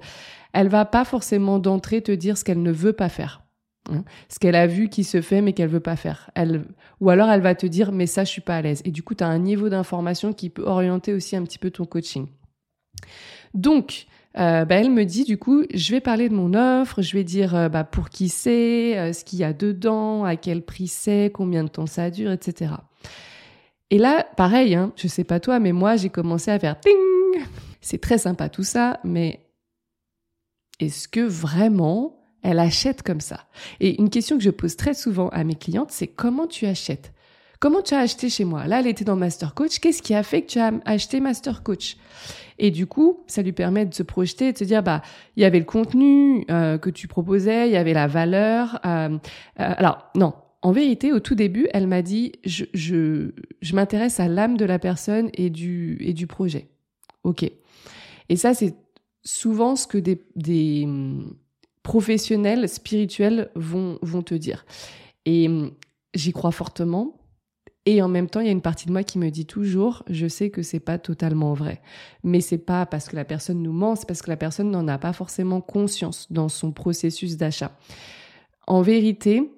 elle 0.52 0.68
va 0.68 0.84
pas 0.84 1.04
forcément 1.04 1.58
d'entrée 1.58 2.02
te 2.02 2.12
dire 2.12 2.38
ce 2.38 2.44
qu'elle 2.44 2.62
ne 2.62 2.72
veut 2.72 2.92
pas 2.92 3.08
faire. 3.08 3.40
Hein. 3.90 4.02
ce 4.30 4.38
qu'elle 4.38 4.54
a 4.54 4.66
vu 4.66 4.88
qui 4.88 5.04
se 5.04 5.20
fait 5.20 5.42
mais 5.42 5.52
qu'elle 5.52 5.68
veut 5.68 5.78
pas 5.78 5.96
faire. 5.96 6.30
Elle, 6.34 6.64
ou 7.00 7.10
alors 7.10 7.28
elle 7.28 7.42
va 7.42 7.54
te 7.54 7.66
dire 7.66 7.92
mais 7.92 8.06
ça 8.06 8.24
je 8.24 8.30
suis 8.30 8.40
pas 8.40 8.56
à 8.56 8.62
l'aise. 8.62 8.80
Et 8.86 8.90
du 8.90 9.02
coup 9.02 9.14
tu 9.14 9.22
as 9.22 9.28
un 9.28 9.38
niveau 9.38 9.68
d'information 9.68 10.32
qui 10.32 10.48
peut 10.48 10.64
orienter 10.64 11.12
aussi 11.12 11.36
un 11.36 11.42
petit 11.42 11.58
peu 11.58 11.70
ton 11.70 11.84
coaching. 11.84 12.26
Donc 13.52 14.06
euh, 14.36 14.64
bah, 14.64 14.76
elle 14.76 14.90
me 14.90 15.04
dit 15.04 15.24
du 15.24 15.38
coup, 15.38 15.62
je 15.72 15.92
vais 15.92 16.00
parler 16.00 16.28
de 16.28 16.34
mon 16.34 16.54
offre, 16.54 17.02
je 17.02 17.12
vais 17.12 17.22
dire 17.22 17.54
euh, 17.54 17.68
bah, 17.68 17.84
pour 17.84 18.10
qui 18.10 18.28
c'est, 18.28 18.98
euh, 18.98 19.12
ce 19.12 19.24
qu'il 19.24 19.38
y 19.38 19.44
a 19.44 19.52
dedans, 19.52 20.24
à 20.24 20.36
quel 20.36 20.62
prix 20.62 20.88
c'est, 20.88 21.30
combien 21.32 21.62
de 21.62 21.68
temps 21.68 21.86
ça 21.86 22.10
dure, 22.10 22.32
etc. 22.32 22.72
Et 23.90 23.98
là, 23.98 24.26
pareil, 24.36 24.74
hein, 24.74 24.92
je 24.96 25.06
sais 25.06 25.22
pas 25.22 25.38
toi, 25.38 25.60
mais 25.60 25.72
moi 25.72 25.96
j'ai 25.96 26.10
commencé 26.10 26.50
à 26.50 26.58
faire 26.58 26.80
ting. 26.80 26.92
C'est 27.80 28.00
très 28.00 28.18
sympa 28.18 28.48
tout 28.48 28.64
ça, 28.64 28.98
mais 29.04 29.46
est-ce 30.80 31.06
que 31.06 31.20
vraiment 31.20 32.20
elle 32.42 32.58
achète 32.58 33.02
comme 33.02 33.20
ça? 33.20 33.46
Et 33.78 34.00
une 34.00 34.10
question 34.10 34.36
que 34.36 34.42
je 34.42 34.50
pose 34.50 34.74
très 34.76 34.94
souvent 34.94 35.28
à 35.28 35.44
mes 35.44 35.54
clientes, 35.54 35.92
c'est 35.92 36.08
comment 36.08 36.48
tu 36.48 36.66
achètes? 36.66 37.12
Comment 37.60 37.82
tu 37.82 37.94
as 37.94 38.00
acheté 38.00 38.28
chez 38.28 38.44
moi? 38.44 38.66
Là, 38.66 38.80
elle 38.80 38.86
était 38.88 39.04
dans 39.04 39.16
Master 39.16 39.54
Coach. 39.54 39.78
Qu'est-ce 39.78 40.02
qui 40.02 40.14
a 40.14 40.22
fait 40.22 40.42
que 40.42 40.48
tu 40.48 40.58
as 40.58 40.72
acheté 40.84 41.20
Master 41.20 41.62
Coach? 41.62 41.96
Et 42.58 42.70
du 42.70 42.86
coup, 42.86 43.24
ça 43.26 43.42
lui 43.42 43.52
permet 43.52 43.86
de 43.86 43.94
se 43.94 44.02
projeter, 44.02 44.52
de 44.52 44.58
se 44.58 44.64
dire, 44.64 44.82
bah, 44.82 45.02
il 45.36 45.42
y 45.42 45.46
avait 45.46 45.58
le 45.58 45.64
contenu 45.64 46.44
euh, 46.50 46.78
que 46.78 46.90
tu 46.90 47.08
proposais, 47.08 47.68
il 47.68 47.72
y 47.72 47.76
avait 47.76 47.92
la 47.92 48.06
valeur. 48.06 48.80
Euh, 48.84 49.08
euh, 49.08 49.18
alors, 49.56 50.10
non, 50.14 50.34
en 50.62 50.72
vérité, 50.72 51.12
au 51.12 51.20
tout 51.20 51.34
début, 51.34 51.68
elle 51.72 51.86
m'a 51.86 52.02
dit 52.02 52.32
je, 52.44 52.64
je, 52.72 53.32
je 53.60 53.74
m'intéresse 53.74 54.20
à 54.20 54.28
l'âme 54.28 54.56
de 54.56 54.64
la 54.64 54.78
personne 54.78 55.30
et 55.34 55.50
du, 55.50 55.98
et 56.00 56.12
du 56.12 56.26
projet. 56.26 56.68
Ok. 57.24 57.50
Et 58.28 58.36
ça, 58.36 58.54
c'est 58.54 58.74
souvent 59.24 59.76
ce 59.76 59.86
que 59.86 59.98
des, 59.98 60.22
des 60.36 60.84
hum, 60.84 61.36
professionnels 61.82 62.68
spirituels 62.68 63.50
vont, 63.54 63.98
vont 64.02 64.22
te 64.22 64.34
dire. 64.34 64.64
Et 65.26 65.48
hum, 65.48 65.72
j'y 66.14 66.32
crois 66.32 66.52
fortement. 66.52 67.16
Et 67.86 68.00
en 68.00 68.08
même 68.08 68.30
temps, 68.30 68.40
il 68.40 68.46
y 68.46 68.48
a 68.48 68.52
une 68.52 68.62
partie 68.62 68.86
de 68.86 68.92
moi 68.92 69.02
qui 69.02 69.18
me 69.18 69.30
dit 69.30 69.44
toujours, 69.44 70.04
je 70.08 70.26
sais 70.26 70.48
que 70.48 70.62
c'est 70.62 70.80
pas 70.80 70.98
totalement 70.98 71.52
vrai. 71.52 71.82
Mais 72.22 72.40
c'est 72.40 72.58
pas 72.58 72.86
parce 72.86 73.08
que 73.08 73.16
la 73.16 73.26
personne 73.26 73.62
nous 73.62 73.72
ment, 73.72 73.94
c'est 73.94 74.06
parce 74.06 74.22
que 74.22 74.30
la 74.30 74.38
personne 74.38 74.70
n'en 74.70 74.88
a 74.88 74.96
pas 74.96 75.12
forcément 75.12 75.60
conscience 75.60 76.32
dans 76.32 76.48
son 76.48 76.72
processus 76.72 77.36
d'achat. 77.36 77.72
En 78.66 78.80
vérité, 78.80 79.50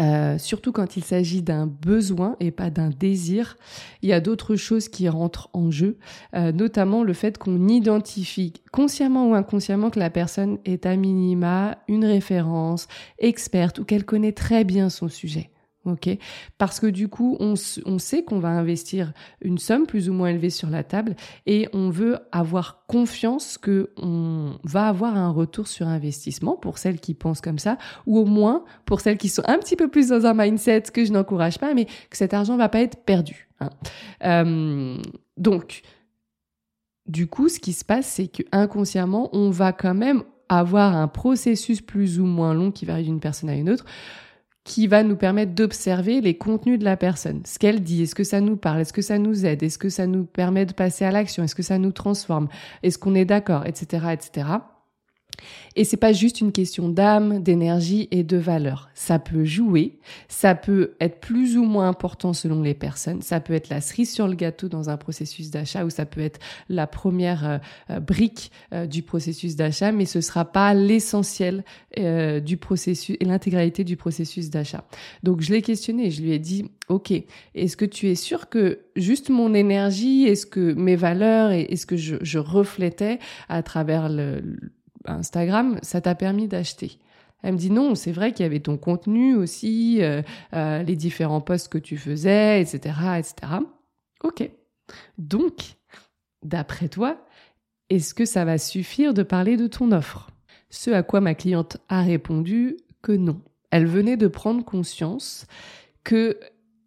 euh, 0.00 0.38
surtout 0.38 0.72
quand 0.72 0.96
il 0.96 1.04
s'agit 1.04 1.42
d'un 1.42 1.66
besoin 1.66 2.36
et 2.40 2.50
pas 2.50 2.70
d'un 2.70 2.88
désir, 2.88 3.58
il 4.00 4.08
y 4.08 4.12
a 4.14 4.20
d'autres 4.20 4.56
choses 4.56 4.88
qui 4.88 5.08
rentrent 5.08 5.50
en 5.52 5.70
jeu, 5.70 5.98
euh, 6.34 6.52
notamment 6.52 7.02
le 7.02 7.12
fait 7.12 7.36
qu'on 7.36 7.68
identifie 7.68 8.54
consciemment 8.72 9.28
ou 9.28 9.34
inconsciemment 9.34 9.90
que 9.90 9.98
la 9.98 10.08
personne 10.08 10.58
est 10.64 10.86
à 10.86 10.96
minima 10.96 11.78
une 11.88 12.04
référence 12.04 12.86
experte 13.18 13.80
ou 13.80 13.84
qu'elle 13.84 14.04
connaît 14.04 14.32
très 14.32 14.64
bien 14.64 14.88
son 14.88 15.08
sujet 15.08 15.50
ok 15.84 16.18
Parce 16.58 16.80
que 16.80 16.86
du 16.86 17.08
coup, 17.08 17.36
on, 17.40 17.54
on 17.86 17.98
sait 17.98 18.22
qu'on 18.22 18.38
va 18.38 18.48
investir 18.48 19.12
une 19.40 19.58
somme 19.58 19.86
plus 19.86 20.08
ou 20.08 20.12
moins 20.12 20.28
élevée 20.28 20.50
sur 20.50 20.70
la 20.70 20.82
table 20.82 21.16
et 21.46 21.68
on 21.72 21.90
veut 21.90 22.18
avoir 22.32 22.84
confiance 22.86 23.58
que 23.58 23.90
on 23.96 24.58
va 24.64 24.88
avoir 24.88 25.16
un 25.16 25.30
retour 25.30 25.68
sur 25.68 25.86
investissement 25.86 26.56
pour 26.56 26.78
celles 26.78 27.00
qui 27.00 27.14
pensent 27.14 27.40
comme 27.40 27.58
ça, 27.58 27.78
ou 28.06 28.18
au 28.18 28.24
moins 28.24 28.64
pour 28.84 29.00
celles 29.00 29.18
qui 29.18 29.28
sont 29.28 29.42
un 29.46 29.58
petit 29.58 29.76
peu 29.76 29.88
plus 29.88 30.08
dans 30.08 30.26
un 30.26 30.34
mindset 30.34 30.82
que 30.92 31.04
je 31.04 31.12
n'encourage 31.12 31.58
pas, 31.58 31.74
mais 31.74 31.84
que 31.84 32.16
cet 32.16 32.34
argent 32.34 32.56
va 32.56 32.68
pas 32.68 32.80
être 32.80 33.04
perdu. 33.04 33.48
Hein. 33.60 33.70
Euh, 34.24 34.96
donc, 35.36 35.82
du 37.06 37.26
coup, 37.26 37.48
ce 37.48 37.58
qui 37.58 37.72
se 37.72 37.84
passe, 37.84 38.06
c'est 38.06 38.28
que 38.28 38.42
inconsciemment, 38.52 39.30
on 39.32 39.50
va 39.50 39.72
quand 39.72 39.94
même 39.94 40.22
avoir 40.48 40.96
un 40.96 41.08
processus 41.08 41.80
plus 41.80 42.20
ou 42.20 42.24
moins 42.24 42.54
long 42.54 42.70
qui 42.70 42.86
varie 42.86 43.04
d'une 43.04 43.20
personne 43.20 43.50
à 43.50 43.54
une 43.54 43.70
autre 43.70 43.84
qui 44.68 44.86
va 44.86 45.02
nous 45.02 45.16
permettre 45.16 45.54
d'observer 45.54 46.20
les 46.20 46.36
contenus 46.36 46.78
de 46.78 46.84
la 46.84 46.98
personne, 46.98 47.40
ce 47.46 47.58
qu'elle 47.58 47.82
dit, 47.82 48.02
est-ce 48.02 48.14
que 48.14 48.22
ça 48.22 48.42
nous 48.42 48.56
parle, 48.56 48.80
est-ce 48.80 48.92
que 48.92 49.00
ça 49.00 49.18
nous 49.18 49.46
aide, 49.46 49.62
est-ce 49.62 49.78
que 49.78 49.88
ça 49.88 50.06
nous 50.06 50.24
permet 50.24 50.66
de 50.66 50.74
passer 50.74 51.06
à 51.06 51.10
l'action, 51.10 51.42
est-ce 51.42 51.54
que 51.54 51.62
ça 51.62 51.78
nous 51.78 51.90
transforme, 51.90 52.48
est-ce 52.82 52.98
qu'on 52.98 53.14
est 53.14 53.24
d'accord, 53.24 53.64
etc., 53.66 54.08
etc. 54.12 54.46
Et 55.76 55.84
c'est 55.84 55.96
pas 55.96 56.12
juste 56.12 56.40
une 56.40 56.52
question 56.52 56.88
d'âme, 56.88 57.42
d'énergie 57.42 58.08
et 58.10 58.24
de 58.24 58.36
valeur. 58.36 58.90
Ça 58.94 59.18
peut 59.18 59.44
jouer, 59.44 59.98
ça 60.28 60.54
peut 60.54 60.94
être 61.00 61.20
plus 61.20 61.56
ou 61.56 61.64
moins 61.64 61.88
important 61.88 62.32
selon 62.32 62.62
les 62.62 62.74
personnes, 62.74 63.22
ça 63.22 63.40
peut 63.40 63.52
être 63.52 63.68
la 63.68 63.80
cerise 63.80 64.12
sur 64.12 64.26
le 64.26 64.34
gâteau 64.34 64.68
dans 64.68 64.90
un 64.90 64.96
processus 64.96 65.50
d'achat 65.50 65.84
ou 65.84 65.90
ça 65.90 66.06
peut 66.06 66.20
être 66.20 66.40
la 66.68 66.86
première 66.86 67.46
euh, 67.46 67.58
euh, 67.90 68.00
brique 68.00 68.50
euh, 68.72 68.86
du 68.86 69.02
processus 69.02 69.56
d'achat, 69.56 69.92
mais 69.92 70.04
ce 70.04 70.20
sera 70.20 70.44
pas 70.44 70.74
l'essentiel 70.74 71.64
du 71.96 72.56
processus 72.56 73.16
et 73.18 73.24
l'intégralité 73.24 73.82
du 73.82 73.96
processus 73.96 74.50
d'achat. 74.50 74.84
Donc 75.24 75.40
je 75.40 75.52
l'ai 75.52 75.62
questionné, 75.62 76.10
je 76.10 76.22
lui 76.22 76.32
ai 76.32 76.38
dit 76.38 76.70
OK, 76.88 77.12
est-ce 77.54 77.76
que 77.76 77.84
tu 77.84 78.08
es 78.08 78.14
sûr 78.14 78.48
que 78.48 78.80
juste 78.94 79.30
mon 79.30 79.52
énergie, 79.52 80.24
est-ce 80.24 80.46
que 80.46 80.74
mes 80.74 80.96
valeurs 80.96 81.50
et 81.50 81.62
est-ce 81.62 81.86
que 81.86 81.96
je, 81.96 82.16
je 82.20 82.38
reflétais 82.38 83.18
à 83.48 83.62
travers 83.62 84.08
le 84.08 84.42
Instagram, 85.08 85.78
ça 85.82 86.00
t'a 86.00 86.14
permis 86.14 86.48
d'acheter. 86.48 86.98
Elle 87.42 87.54
me 87.54 87.58
dit 87.58 87.70
non, 87.70 87.94
c'est 87.94 88.12
vrai 88.12 88.32
qu'il 88.32 88.44
y 88.44 88.46
avait 88.46 88.60
ton 88.60 88.76
contenu 88.76 89.34
aussi, 89.34 90.02
euh, 90.02 90.22
euh, 90.54 90.82
les 90.82 90.96
différents 90.96 91.40
posts 91.40 91.68
que 91.68 91.78
tu 91.78 91.96
faisais, 91.96 92.60
etc., 92.60 92.94
etc. 93.18 93.52
Ok. 94.24 94.50
Donc, 95.18 95.76
d'après 96.42 96.88
toi, 96.88 97.24
est-ce 97.90 98.12
que 98.12 98.24
ça 98.24 98.44
va 98.44 98.58
suffire 98.58 99.14
de 99.14 99.22
parler 99.22 99.56
de 99.56 99.66
ton 99.66 99.92
offre? 99.92 100.30
Ce 100.70 100.90
à 100.90 101.02
quoi 101.02 101.20
ma 101.20 101.34
cliente 101.34 101.78
a 101.88 102.02
répondu 102.02 102.76
que 103.02 103.12
non. 103.12 103.40
Elle 103.70 103.86
venait 103.86 104.16
de 104.16 104.28
prendre 104.28 104.64
conscience 104.64 105.46
que, 106.04 106.38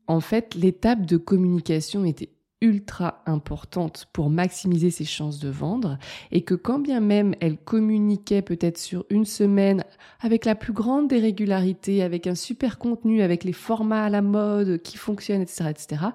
en 0.07 0.19
fait, 0.19 0.55
l'étape 0.55 1.05
de 1.05 1.17
communication 1.17 2.05
était 2.05 2.29
ultra 2.61 3.23
importante 3.25 4.07
pour 4.13 4.29
maximiser 4.29 4.91
ses 4.91 5.05
chances 5.05 5.39
de 5.39 5.49
vendre 5.49 5.97
et 6.31 6.41
que 6.41 6.53
quand 6.53 6.79
bien 6.79 6.99
même 6.99 7.33
elle 7.39 7.57
communiquait 7.57 8.43
peut-être 8.43 8.77
sur 8.77 9.05
une 9.09 9.25
semaine 9.25 9.83
avec 10.19 10.45
la 10.45 10.55
plus 10.55 10.73
grande 10.73 11.07
des 11.07 11.19
régularités, 11.19 12.03
avec 12.03 12.27
un 12.27 12.35
super 12.35 12.77
contenu, 12.77 13.21
avec 13.21 13.43
les 13.43 13.53
formats 13.53 14.05
à 14.05 14.09
la 14.09 14.21
mode 14.21 14.81
qui 14.81 14.97
fonctionnent, 14.97 15.41
etc., 15.41 15.69
etc., 15.69 16.05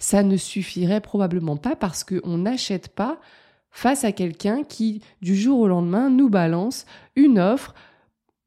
ça 0.00 0.22
ne 0.22 0.36
suffirait 0.36 1.00
probablement 1.00 1.56
pas 1.56 1.76
parce 1.76 2.04
qu'on 2.04 2.38
n'achète 2.38 2.88
pas 2.88 3.20
face 3.70 4.04
à 4.04 4.12
quelqu'un 4.12 4.62
qui, 4.64 5.00
du 5.22 5.34
jour 5.34 5.60
au 5.60 5.68
lendemain, 5.68 6.10
nous 6.10 6.28
balance 6.28 6.84
une 7.16 7.38
offre 7.38 7.74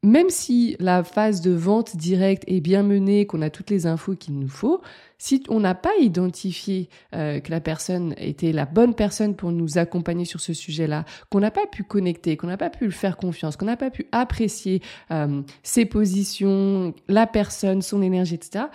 même 0.04 0.30
si 0.30 0.76
la 0.80 1.04
phase 1.04 1.42
de 1.42 1.52
vente 1.52 1.98
directe 1.98 2.44
est 2.48 2.62
bien 2.62 2.84
menée, 2.84 3.26
qu'on 3.26 3.42
a 3.42 3.50
toutes 3.50 3.70
les 3.70 3.88
infos 3.88 4.16
qu'il 4.16 4.38
nous 4.40 4.48
faut, 4.48 4.82
si 5.18 5.44
on 5.50 5.60
n'a 5.60 5.76
pas 5.76 5.96
identifié 6.00 6.90
euh, 7.16 7.40
que 7.40 7.52
la 7.52 7.60
personne 7.60 8.14
était 8.18 8.52
la 8.52 8.66
bonne 8.66 8.94
personne 8.94 9.36
pour 9.36 9.52
nous 9.52 9.78
accompagner 9.78 10.26
sur 10.26 10.40
ce 10.40 10.54
sujet-là, 10.54 11.06
qu'on 11.30 11.40
n'a 11.40 11.52
pas 11.52 11.66
pu 11.66 11.84
connecter, 11.84 12.38
qu'on 12.38 12.48
n'a 12.48 12.58
pas 12.58 12.70
pu 12.70 12.86
le 12.86 12.92
faire 12.92 13.18
confiance, 13.18 13.58
qu'on 13.58 13.66
n'a 13.66 13.78
pas 13.78 13.90
pu 13.90 14.08
apprécier 14.12 14.82
euh, 15.12 15.42
ses 15.64 15.86
positions, 15.86 16.94
la 17.08 17.28
personne, 17.28 17.82
son 17.82 18.02
énergie, 18.02 18.36
etc., 18.36 18.66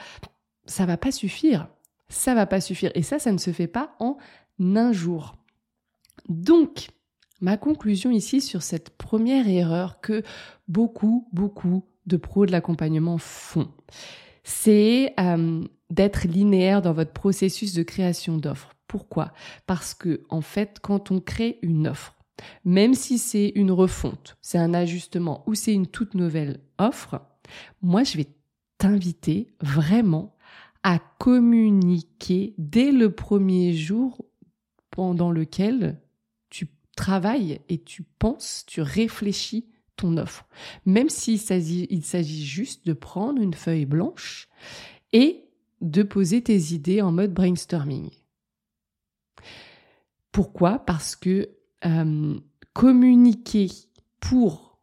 ça 0.67 0.87
va 0.87 0.97
pas 0.97 1.13
suffire. 1.13 1.69
Ça 2.09 2.35
va 2.35 2.47
pas 2.47 2.61
suffire. 2.61 2.91
Et 2.95 3.03
ça, 3.03 3.19
ça 3.19 3.33
ne 3.33 3.39
se 3.39 3.51
fait 3.53 3.67
pas 3.67 3.95
en 3.99 4.17
un 4.61 4.93
jour. 4.93 5.37
Donc, 6.29 6.89
ma 7.41 7.57
conclusion 7.57 8.11
ici 8.11 8.41
sur 8.41 8.63
cette 8.63 8.91
première 8.91 9.49
erreur 9.49 10.01
que 10.01 10.23
beaucoup, 10.69 11.29
beaucoup 11.33 11.85
de 12.07 12.17
pros 12.17 12.47
de 12.47 12.53
l'accompagnement 12.53 13.19
font, 13.19 13.69
c'est 14.45 15.15
euh, 15.21 15.65
d'être 15.93 16.27
linéaire 16.27 16.81
dans 16.81 16.95
votre 16.95 17.13
processus 17.13 17.75
de 17.75 17.83
création 17.83 18.39
d'offres. 18.39 18.75
Pourquoi? 18.87 19.33
Parce 19.67 19.93
que 19.95 20.23
en 20.31 20.41
fait, 20.41 20.79
quand 20.81 21.11
on 21.11 21.21
crée 21.21 21.59
une 21.61 21.87
offre, 21.87 22.17
même 22.65 22.95
si 22.95 23.19
c'est 23.19 23.53
une 23.55 23.71
refonte, 23.71 24.37
c'est 24.41 24.59
un 24.59 24.73
ajustement 24.73 25.45
ou 25.47 25.55
c'est 25.55 25.75
une 25.75 25.87
toute 25.87 26.15
nouvelle 26.15 26.61
offre, 26.79 27.21
moi 27.83 28.05
je 28.05 28.17
vais 28.17 28.27
t'inviter 28.79 29.55
vraiment 29.61 30.35
à 30.83 30.99
communiquer 31.19 32.55
dès 32.57 32.91
le 32.91 33.15
premier 33.15 33.75
jour 33.75 34.25
pendant 34.91 35.31
lequel 35.31 36.01
tu 36.49 36.69
travailles 36.97 37.61
et 37.69 37.83
tu 37.83 38.03
penses, 38.03 38.65
tu 38.67 38.81
réfléchis 38.81 39.69
ton 39.97 40.17
offre. 40.17 40.49
Même 40.87 41.11
s'il 41.11 41.39
s'agit 41.39 42.45
juste 42.45 42.87
de 42.87 42.95
prendre 42.95 43.41
une 43.41 43.55
feuille 43.55 43.87
blanche 43.87 44.49
et 45.13 45.45
de 45.83 46.03
poser 46.03 46.43
tes 46.43 46.73
idées 46.73 47.03
en 47.03 47.13
mode 47.13 47.35
brainstorming. 47.35 48.11
Pourquoi? 50.31 50.79
Parce 50.79 51.15
que 51.15 51.51
euh, 51.85 52.39
communiquer 52.73 53.69
pour 54.21 54.79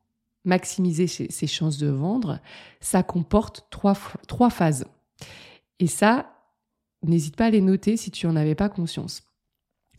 maximiser 0.45 1.07
ses, 1.07 1.47
chances 1.47 1.77
de 1.77 1.87
vendre, 1.87 2.39
ça 2.81 3.03
comporte 3.03 3.67
trois, 3.69 3.97
trois 4.27 4.49
phases. 4.49 4.85
Et 5.79 5.87
ça, 5.87 6.33
n'hésite 7.03 7.35
pas 7.35 7.45
à 7.45 7.49
les 7.49 7.61
noter 7.61 7.97
si 7.97 8.11
tu 8.11 8.27
n'en 8.27 8.35
avais 8.35 8.55
pas 8.55 8.69
conscience. 8.69 9.23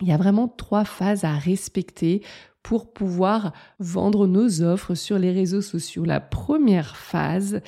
Il 0.00 0.08
y 0.08 0.12
a 0.12 0.16
vraiment 0.16 0.48
trois 0.48 0.84
phases 0.84 1.24
à 1.24 1.34
respecter 1.34 2.22
pour 2.62 2.92
pouvoir 2.92 3.52
vendre 3.78 4.26
nos 4.26 4.62
offres 4.62 4.94
sur 4.94 5.18
les 5.18 5.32
réseaux 5.32 5.62
sociaux. 5.62 6.04
La 6.04 6.20
première 6.20 6.96
phase, 6.96 7.60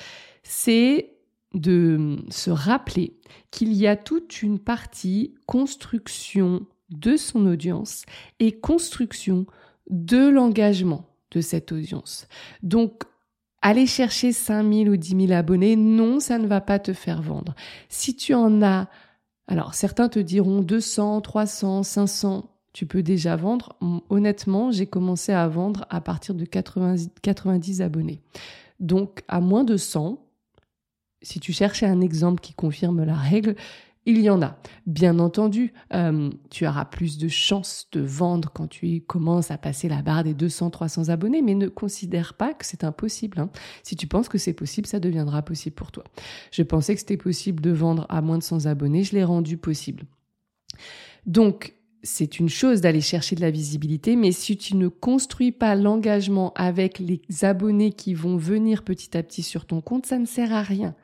c'est 0.42 1.11
de 1.54 2.18
se 2.30 2.50
rappeler 2.50 3.18
qu'il 3.50 3.72
y 3.72 3.86
a 3.86 3.96
toute 3.96 4.42
une 4.42 4.58
partie 4.58 5.34
construction 5.46 6.66
de 6.90 7.16
son 7.16 7.46
audience 7.46 8.04
et 8.38 8.52
construction 8.52 9.46
de 9.90 10.28
l'engagement 10.28 11.06
de 11.30 11.40
cette 11.40 11.72
audience. 11.72 12.26
Donc, 12.62 13.04
aller 13.62 13.86
chercher 13.86 14.32
5000 14.32 14.90
ou 14.90 14.96
10 14.96 15.26
000 15.26 15.32
abonnés, 15.32 15.76
non, 15.76 16.20
ça 16.20 16.38
ne 16.38 16.46
va 16.46 16.60
pas 16.60 16.78
te 16.78 16.92
faire 16.92 17.22
vendre. 17.22 17.54
Si 17.88 18.16
tu 18.16 18.34
en 18.34 18.62
as, 18.62 18.88
alors 19.46 19.74
certains 19.74 20.08
te 20.08 20.18
diront 20.18 20.60
200, 20.60 21.20
300, 21.20 21.82
500, 21.82 22.50
tu 22.72 22.86
peux 22.86 23.02
déjà 23.02 23.36
vendre. 23.36 23.76
Honnêtement, 24.08 24.70
j'ai 24.70 24.86
commencé 24.86 25.32
à 25.32 25.46
vendre 25.48 25.86
à 25.90 26.00
partir 26.00 26.34
de 26.34 26.44
90, 26.44 27.10
90 27.22 27.82
abonnés. 27.82 28.20
Donc, 28.80 29.22
à 29.28 29.40
moins 29.40 29.64
de 29.64 29.76
100, 29.76 30.21
si 31.22 31.40
tu 31.40 31.52
cherchais 31.52 31.86
un 31.86 32.00
exemple 32.00 32.40
qui 32.40 32.54
confirme 32.54 33.04
la 33.04 33.14
règle, 33.14 33.54
il 34.04 34.20
y 34.20 34.30
en 34.30 34.42
a. 34.42 34.56
Bien 34.86 35.18
entendu, 35.20 35.72
euh, 35.94 36.30
tu 36.50 36.66
auras 36.66 36.84
plus 36.84 37.18
de 37.18 37.28
chances 37.28 37.86
de 37.92 38.00
vendre 38.00 38.50
quand 38.52 38.66
tu 38.66 39.00
commences 39.02 39.50
à 39.50 39.58
passer 39.58 39.88
la 39.88 40.02
barre 40.02 40.24
des 40.24 40.34
200-300 40.34 41.08
abonnés, 41.10 41.40
mais 41.40 41.54
ne 41.54 41.68
considère 41.68 42.34
pas 42.34 42.52
que 42.52 42.66
c'est 42.66 42.82
impossible. 42.82 43.38
Hein. 43.38 43.50
Si 43.84 43.94
tu 43.94 44.08
penses 44.08 44.28
que 44.28 44.38
c'est 44.38 44.54
possible, 44.54 44.88
ça 44.88 44.98
deviendra 44.98 45.42
possible 45.42 45.74
pour 45.74 45.92
toi. 45.92 46.04
Je 46.50 46.62
pensais 46.62 46.94
que 46.94 47.00
c'était 47.00 47.16
possible 47.16 47.62
de 47.62 47.70
vendre 47.70 48.06
à 48.08 48.22
moins 48.22 48.38
de 48.38 48.42
100 48.42 48.66
abonnés, 48.66 49.04
je 49.04 49.12
l'ai 49.12 49.24
rendu 49.24 49.56
possible. 49.56 50.04
Donc, 51.26 51.74
c'est 52.02 52.38
une 52.38 52.48
chose 52.48 52.80
d'aller 52.80 53.00
chercher 53.00 53.36
de 53.36 53.40
la 53.40 53.50
visibilité, 53.50 54.16
mais 54.16 54.32
si 54.32 54.56
tu 54.56 54.76
ne 54.76 54.88
construis 54.88 55.52
pas 55.52 55.74
l'engagement 55.74 56.52
avec 56.54 56.98
les 56.98 57.20
abonnés 57.42 57.92
qui 57.92 58.14
vont 58.14 58.36
venir 58.36 58.82
petit 58.82 59.16
à 59.16 59.22
petit 59.22 59.42
sur 59.42 59.66
ton 59.66 59.80
compte, 59.80 60.06
ça 60.06 60.18
ne 60.18 60.26
sert 60.26 60.52
à 60.52 60.62
rien. 60.62 60.94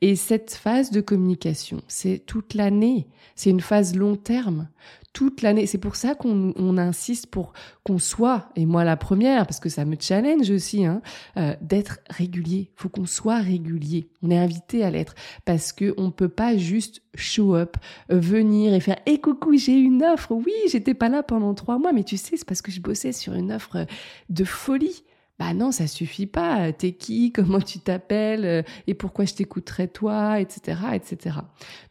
Et 0.00 0.16
cette 0.16 0.52
phase 0.52 0.90
de 0.90 1.00
communication, 1.00 1.82
c'est 1.88 2.22
toute 2.24 2.54
l'année, 2.54 3.06
c'est 3.34 3.50
une 3.50 3.60
phase 3.60 3.96
long 3.96 4.16
terme 4.16 4.68
toute 5.14 5.40
l'année. 5.40 5.66
C'est 5.66 5.78
pour 5.78 5.96
ça 5.96 6.14
qu'on 6.14 6.76
insiste 6.76 7.28
pour 7.28 7.54
qu'on 7.84 7.98
soit, 7.98 8.50
et 8.56 8.66
moi 8.66 8.84
la 8.84 8.98
première, 8.98 9.46
parce 9.46 9.60
que 9.60 9.70
ça 9.70 9.86
me 9.86 9.96
challenge 9.98 10.50
aussi, 10.50 10.84
hein, 10.84 11.00
euh, 11.38 11.54
d'être 11.62 12.00
régulier. 12.10 12.70
faut 12.76 12.90
qu'on 12.90 13.06
soit 13.06 13.38
régulier. 13.38 14.10
On 14.22 14.30
est 14.30 14.36
invité 14.36 14.84
à 14.84 14.90
l'être 14.90 15.14
parce 15.46 15.72
que 15.72 15.94
on 15.96 16.10
peut 16.10 16.28
pas 16.28 16.58
juste 16.58 17.00
show 17.14 17.54
up, 17.54 17.76
euh, 18.12 18.18
venir 18.18 18.74
et 18.74 18.80
faire 18.80 18.98
"Eh 19.06 19.18
coucou, 19.20 19.56
j'ai 19.56 19.78
une 19.78 20.02
offre. 20.02 20.32
Oui, 20.32 20.52
j'étais 20.70 20.94
pas 20.94 21.08
là 21.08 21.22
pendant 21.22 21.54
trois 21.54 21.78
mois, 21.78 21.92
mais 21.92 22.04
tu 22.04 22.16
sais, 22.18 22.36
c'est 22.36 22.44
parce 22.46 22.60
que 22.60 22.72
je 22.72 22.80
bossais 22.80 23.12
sur 23.12 23.32
une 23.34 23.52
offre 23.52 23.86
de 24.28 24.44
folie." 24.44 25.04
Bah 25.38 25.52
non, 25.52 25.72
ça 25.72 25.86
suffit 25.88 26.26
pas. 26.26 26.72
T'es 26.72 26.92
qui? 26.92 27.32
Comment 27.32 27.60
tu 27.60 27.78
t'appelles? 27.80 28.44
Euh, 28.44 28.62
Et 28.86 28.94
pourquoi 28.94 29.24
je 29.24 29.34
t'écouterais 29.34 29.88
toi? 29.88 30.40
Etc. 30.40 30.78
Etc. 30.94 31.36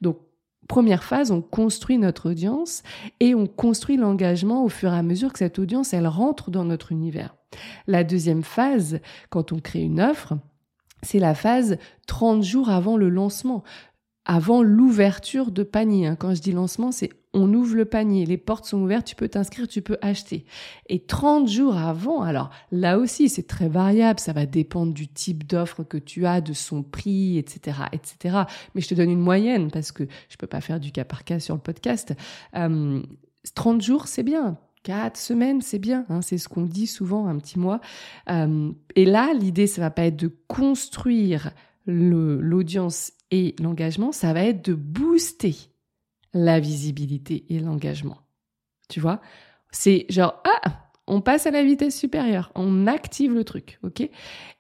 Donc 0.02 0.18
première 0.68 1.04
phase, 1.04 1.32
on 1.32 1.42
construit 1.42 1.98
notre 1.98 2.32
audience 2.32 2.84
et 3.20 3.36
on 3.36 3.48
construit 3.48 3.98
l'engagement 3.98 4.64
au 4.64 4.70
fur 4.70 4.94
et 4.94 4.98
à 4.98 5.04
mesure 5.04 5.34
que 5.34 5.40
cette 5.40 5.60
audience, 5.60 5.94
elle 5.94 6.08
rentre 6.08 6.52
dans 6.52 6.66
notre 6.66 6.92
univers. 6.92 7.36
La 7.88 8.04
deuxième 8.04 8.44
phase, 8.44 9.00
quand 9.30 9.52
on 9.52 9.60
crée 9.60 9.82
une 9.82 10.02
offre, 10.02 10.34
c'est 11.02 11.20
la 11.20 11.36
phase 11.36 11.78
30 12.08 12.44
jours 12.44 12.70
avant 12.70 12.98
le 12.98 13.10
lancement 13.10 13.64
avant 14.26 14.64
l'ouverture 14.64 15.52
de 15.52 15.64
panier. 15.64 16.08
Hein. 16.08 16.16
Quand 16.16 16.34
je 16.34 16.42
dis 16.42 16.52
lancement, 16.52 16.92
c'est 16.92 17.10
on 17.34 17.54
ouvre 17.54 17.76
le 17.76 17.86
panier, 17.86 18.26
les 18.26 18.38
portes 18.38 18.66
sont 18.66 18.82
ouvertes, 18.82 19.06
tu 19.06 19.16
peux 19.16 19.28
t'inscrire, 19.28 19.68
tu 19.68 19.82
peux 19.82 19.98
acheter. 20.02 20.46
Et 20.88 21.00
30 21.00 21.48
jours 21.48 21.78
avant, 21.78 22.22
alors 22.22 22.52
là 22.72 23.00
aussi 23.00 23.28
c'est 23.28 23.48
très 23.48 23.68
variable, 23.68 24.20
ça 24.20 24.34
va 24.34 24.46
dépendre 24.46 24.94
du 24.94 25.08
type 25.08 25.48
d'offre 25.48 25.84
que 25.84 25.98
tu 25.98 26.26
as, 26.26 26.42
de 26.42 26.54
son 26.54 26.84
prix, 26.84 27.38
etc., 27.38 27.78
etc. 27.92 28.44
Mais 28.76 28.82
je 28.82 28.88
te 28.88 28.94
donne 28.94 29.10
une 29.10 29.20
moyenne 29.20 29.72
parce 29.72 29.92
que 29.92 30.04
je 30.30 30.38
peux 30.38 30.48
pas 30.48 30.62
faire 30.62 30.80
du 30.80 30.92
cas 30.92 31.06
par 31.06 31.24
cas 31.24 31.40
sur 31.40 31.56
le 31.56 31.62
podcast. 31.62 32.14
30 32.54 32.62
euh, 32.62 33.80
jours, 33.80 34.08
c'est 34.08 34.24
bien. 34.24 34.58
Quatre 34.84 35.18
semaines, 35.18 35.62
c'est 35.62 35.80
bien, 35.80 36.06
hein, 36.10 36.22
c'est 36.22 36.38
ce 36.38 36.50
qu'on 36.50 36.66
dit 36.66 36.88
souvent, 36.88 37.28
un 37.28 37.38
petit 37.38 37.58
mois. 37.58 37.80
Euh, 38.30 38.72
et 38.96 39.06
là, 39.06 39.34
l'idée, 39.34 39.66
ça 39.66 39.82
va 39.82 39.90
pas 39.90 40.06
être 40.06 40.18
de 40.18 40.30
construire 40.48 41.52
l'audience 41.86 43.14
et 43.32 43.56
l'engagement, 43.60 44.12
ça 44.12 44.34
va 44.34 44.44
être 44.44 44.64
de 44.64 44.74
booster 44.74 45.56
la 46.34 46.60
visibilité 46.60 47.46
et 47.50 47.60
l'engagement. 47.60 48.18
Tu 48.90 49.00
vois? 49.00 49.22
C'est 49.72 50.06
genre, 50.10 50.42
ah, 50.46 50.90
on 51.08 51.22
passe 51.22 51.48
à 51.48 51.52
la 51.52 51.64
vitesse 51.64 51.98
supérieure, 51.98 52.52
on 52.56 52.88
active 52.88 53.34
le 53.34 53.44
truc, 53.44 53.80
ok? 53.84 54.10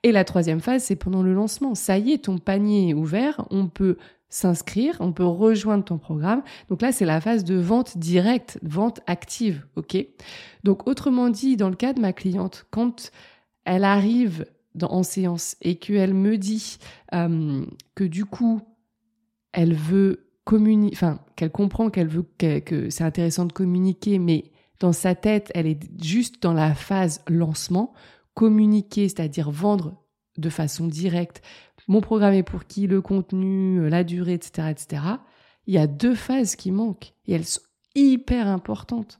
Et 0.03 0.11
la 0.11 0.23
troisième 0.23 0.59
phase, 0.59 0.83
c'est 0.83 0.95
pendant 0.95 1.23
le 1.23 1.33
lancement. 1.33 1.75
Ça 1.75 1.97
y 1.97 2.11
est, 2.11 2.25
ton 2.25 2.37
panier 2.37 2.89
est 2.89 2.93
ouvert, 2.93 3.45
on 3.49 3.67
peut 3.67 3.97
s'inscrire, 4.29 4.97
on 4.99 5.13
peut 5.13 5.25
rejoindre 5.25 5.85
ton 5.85 5.99
programme. 5.99 6.41
Donc 6.67 6.81
là, 6.81 6.91
c'est 6.91 7.05
la 7.05 7.21
phase 7.21 7.43
de 7.43 7.55
vente 7.55 7.97
directe, 7.97 8.59
vente 8.63 8.99
active, 9.05 9.65
ok? 9.75 9.97
Donc 10.63 10.87
autrement 10.87 11.29
dit, 11.29 11.55
dans 11.55 11.69
le 11.69 11.75
cas 11.75 11.93
de 11.93 12.01
ma 12.01 12.13
cliente, 12.13 12.65
quand 12.71 13.11
elle 13.63 13.83
arrive 13.83 14.45
en 14.81 15.03
séance 15.03 15.55
et 15.61 15.75
qu'elle 15.75 16.15
me 16.15 16.37
dit 16.37 16.77
euh, 17.13 17.63
que 17.95 18.03
du 18.03 18.25
coup, 18.25 18.61
elle 19.51 19.75
veut 19.75 20.25
communiquer, 20.43 20.95
enfin, 20.95 21.19
qu'elle 21.35 21.51
comprend 21.51 21.89
qu'elle 21.89 22.07
veut 22.07 22.25
que, 22.37 22.89
c'est 22.89 23.03
intéressant 23.03 23.45
de 23.45 23.53
communiquer, 23.53 24.19
mais 24.19 24.51
dans 24.79 24.93
sa 24.93 25.15
tête, 25.15 25.51
elle 25.55 25.67
est 25.67 26.03
juste 26.03 26.41
dans 26.41 26.53
la 26.53 26.73
phase 26.73 27.21
lancement, 27.27 27.93
communiquer, 28.33 29.07
c'est-à-dire 29.07 29.51
vendre 29.51 29.95
de 30.37 30.49
façon 30.49 30.87
directe 30.87 31.41
mon 31.87 32.01
programme 32.01 32.33
est 32.33 32.43
pour 32.43 32.65
qui, 32.65 32.87
le 32.87 33.01
contenu, 33.01 33.89
la 33.89 34.03
durée, 34.03 34.33
etc., 34.33 34.69
etc. 34.71 35.03
Il 35.67 35.73
y 35.73 35.77
a 35.77 35.87
deux 35.87 36.15
phases 36.15 36.55
qui 36.55 36.71
manquent 36.71 37.13
et 37.25 37.33
elles 37.33 37.45
sont 37.45 37.61
hyper 37.95 38.47
importantes. 38.47 39.19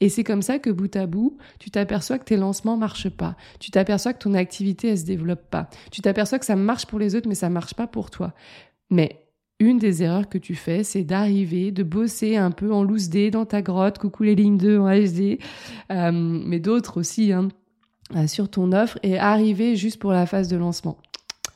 Et 0.00 0.08
c'est 0.08 0.24
comme 0.24 0.42
ça 0.42 0.58
que 0.58 0.70
bout 0.70 0.94
à 0.96 1.06
bout, 1.06 1.36
tu 1.58 1.70
t'aperçois 1.70 2.18
que 2.18 2.24
tes 2.24 2.36
lancements 2.36 2.76
marchent 2.76 3.10
pas. 3.10 3.36
Tu 3.60 3.70
t'aperçois 3.70 4.12
que 4.12 4.22
ton 4.22 4.34
activité, 4.34 4.88
elle 4.88 4.98
se 4.98 5.04
développe 5.04 5.48
pas. 5.50 5.68
Tu 5.90 6.00
t'aperçois 6.00 6.38
que 6.38 6.46
ça 6.46 6.56
marche 6.56 6.86
pour 6.86 6.98
les 6.98 7.14
autres, 7.14 7.28
mais 7.28 7.34
ça 7.34 7.50
marche 7.50 7.74
pas 7.74 7.86
pour 7.86 8.10
toi. 8.10 8.34
Mais 8.90 9.23
une 9.60 9.78
des 9.78 10.02
erreurs 10.02 10.28
que 10.28 10.38
tu 10.38 10.54
fais, 10.54 10.82
c'est 10.82 11.04
d'arriver, 11.04 11.70
de 11.70 11.82
bosser 11.82 12.36
un 12.36 12.50
peu 12.50 12.72
en 12.72 12.82
loose 12.82 13.08
day 13.08 13.30
dans 13.30 13.46
ta 13.46 13.62
grotte, 13.62 13.98
coucou 13.98 14.24
les 14.24 14.34
lignes 14.34 14.58
2 14.58 14.78
en 14.78 14.90
HD, 14.90 15.38
euh, 15.90 16.10
mais 16.12 16.60
d'autres 16.60 16.98
aussi, 16.98 17.32
hein, 17.32 17.48
euh, 18.16 18.26
sur 18.26 18.50
ton 18.50 18.72
offre, 18.72 18.98
et 19.02 19.18
arriver 19.18 19.76
juste 19.76 19.98
pour 20.00 20.12
la 20.12 20.26
phase 20.26 20.48
de 20.48 20.56
lancement. 20.56 20.98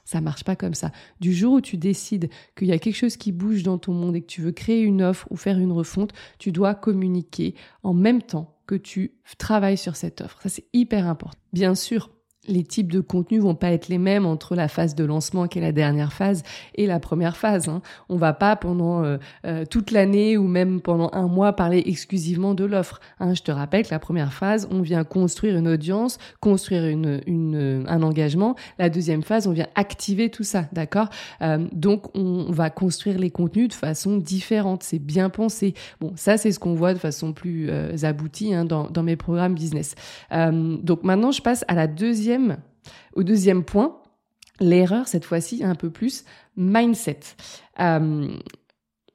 Ça 0.05 0.23
marche 0.23 0.45
pas 0.45 0.57
comme 0.57 0.73
ça. 0.73 0.91
Du 1.21 1.35
jour 1.35 1.55
où 1.55 1.61
tu 1.61 1.77
décides 1.77 2.31
qu'il 2.57 2.69
y 2.69 2.73
a 2.73 2.79
quelque 2.79 2.97
chose 2.97 3.19
qui 3.19 3.31
bouge 3.31 3.63
dans 3.63 3.77
ton 3.77 3.93
monde 3.93 4.17
et 4.17 4.23
que 4.23 4.27
tu 4.27 4.41
veux 4.41 4.53
créer 4.53 4.81
une 4.81 5.03
offre 5.03 5.27
ou 5.31 5.37
faire 5.37 5.59
une 5.59 5.73
refonte, 5.73 6.15
tu 6.39 6.51
dois 6.51 6.75
communiquer 6.75 7.55
en 7.83 7.93
même 7.93 8.23
temps 8.23 8.57
que 8.67 8.75
tu 8.75 9.13
travailles 9.37 9.77
sur 9.77 9.97
cette 9.97 10.23
offre. 10.23 10.41
Ça, 10.41 10.49
c'est 10.49 10.65
hyper 10.73 11.07
important. 11.07 11.39
Bien 11.53 11.75
sûr, 11.75 12.11
les 12.49 12.65
types 12.65 12.91
de 12.91 13.01
contenus 13.01 13.43
vont 13.43 13.55
pas 13.55 13.71
être 13.71 13.89
les 13.89 13.99
mêmes 13.99 14.27
entre 14.27 14.55
la 14.55 14.69
phase 14.69 14.95
de 14.95 15.05
lancement 15.05 15.47
qui 15.47 15.59
est 15.59 15.63
la 15.63 15.73
dernière 15.73 16.13
phase 16.13 16.43
et 16.75 16.87
la 16.87 16.99
première 16.99 17.37
phase. 17.37 17.69
Hein. 17.69 17.83
On 18.09 18.17
va 18.17 18.33
pas 18.33 18.57
pendant 18.57 19.05
euh, 19.05 19.19
euh, 19.47 19.65
toute 19.65 19.91
l'année 19.91 20.37
ou 20.37 20.47
même 20.49 20.81
pendant 20.81 21.11
un 21.13 21.29
mois 21.29 21.53
parler 21.53 21.83
exclusivement 21.87 22.55
de 22.55 22.65
l'offre. 22.65 23.01
Hein. 23.21 23.35
Je 23.35 23.43
te 23.43 23.53
rappelle 23.53 23.85
que 23.85 23.91
la 23.91 23.99
première 23.99 24.33
phase, 24.33 24.69
on 24.71 24.81
vient 24.81 25.05
construire 25.05 25.57
une 25.57 25.69
audience, 25.69 26.19
construire 26.41 26.87
une, 26.87 27.21
une 27.27 27.85
un 27.87 28.03
engagement. 28.03 28.57
La 28.79 28.89
deuxième 28.91 29.23
phase, 29.23 29.47
on 29.47 29.53
vient 29.53 29.69
activer 29.75 30.31
tout 30.31 30.45
ça, 30.45 30.65
d'accord? 30.73 31.09
Euh, 31.43 31.59
Donc 31.73 32.17
on 32.17 32.51
va 32.51 32.71
construire 32.71 33.19
les 33.19 33.31
contenus 33.31 33.69
de 33.69 33.75
façon 33.75 34.17
différente. 34.17 34.83
C'est 34.83 34.99
bien 34.99 35.29
pensé. 35.29 35.75
Bon, 36.01 36.13
ça 36.17 36.37
c'est 36.39 36.53
ce 36.53 36.59
qu'on 36.59 36.75
voit 36.75 36.95
de 36.95 36.99
façon 36.99 37.33
plus 37.33 37.71
aboutie 38.03 38.55
hein, 38.55 38.65
dans, 38.65 38.89
dans 38.89 39.03
mes 39.03 39.17
programmes 39.17 39.55
business. 39.55 39.95
donc 40.31 41.03
maintenant, 41.05 41.31
je 41.33 41.43
passe 41.43 41.65
à 41.69 41.75
la 41.75 41.87
deuxième 41.87 42.38
au 43.15 43.23
deuxième 43.23 43.65
point, 43.65 44.01
l'erreur 44.61 45.09
cette 45.09 45.25
fois-ci 45.25 45.63
un 45.65 45.75
peu 45.75 45.91
plus 45.91 46.25
mindset. 46.57 47.21
Euh, 47.81 48.29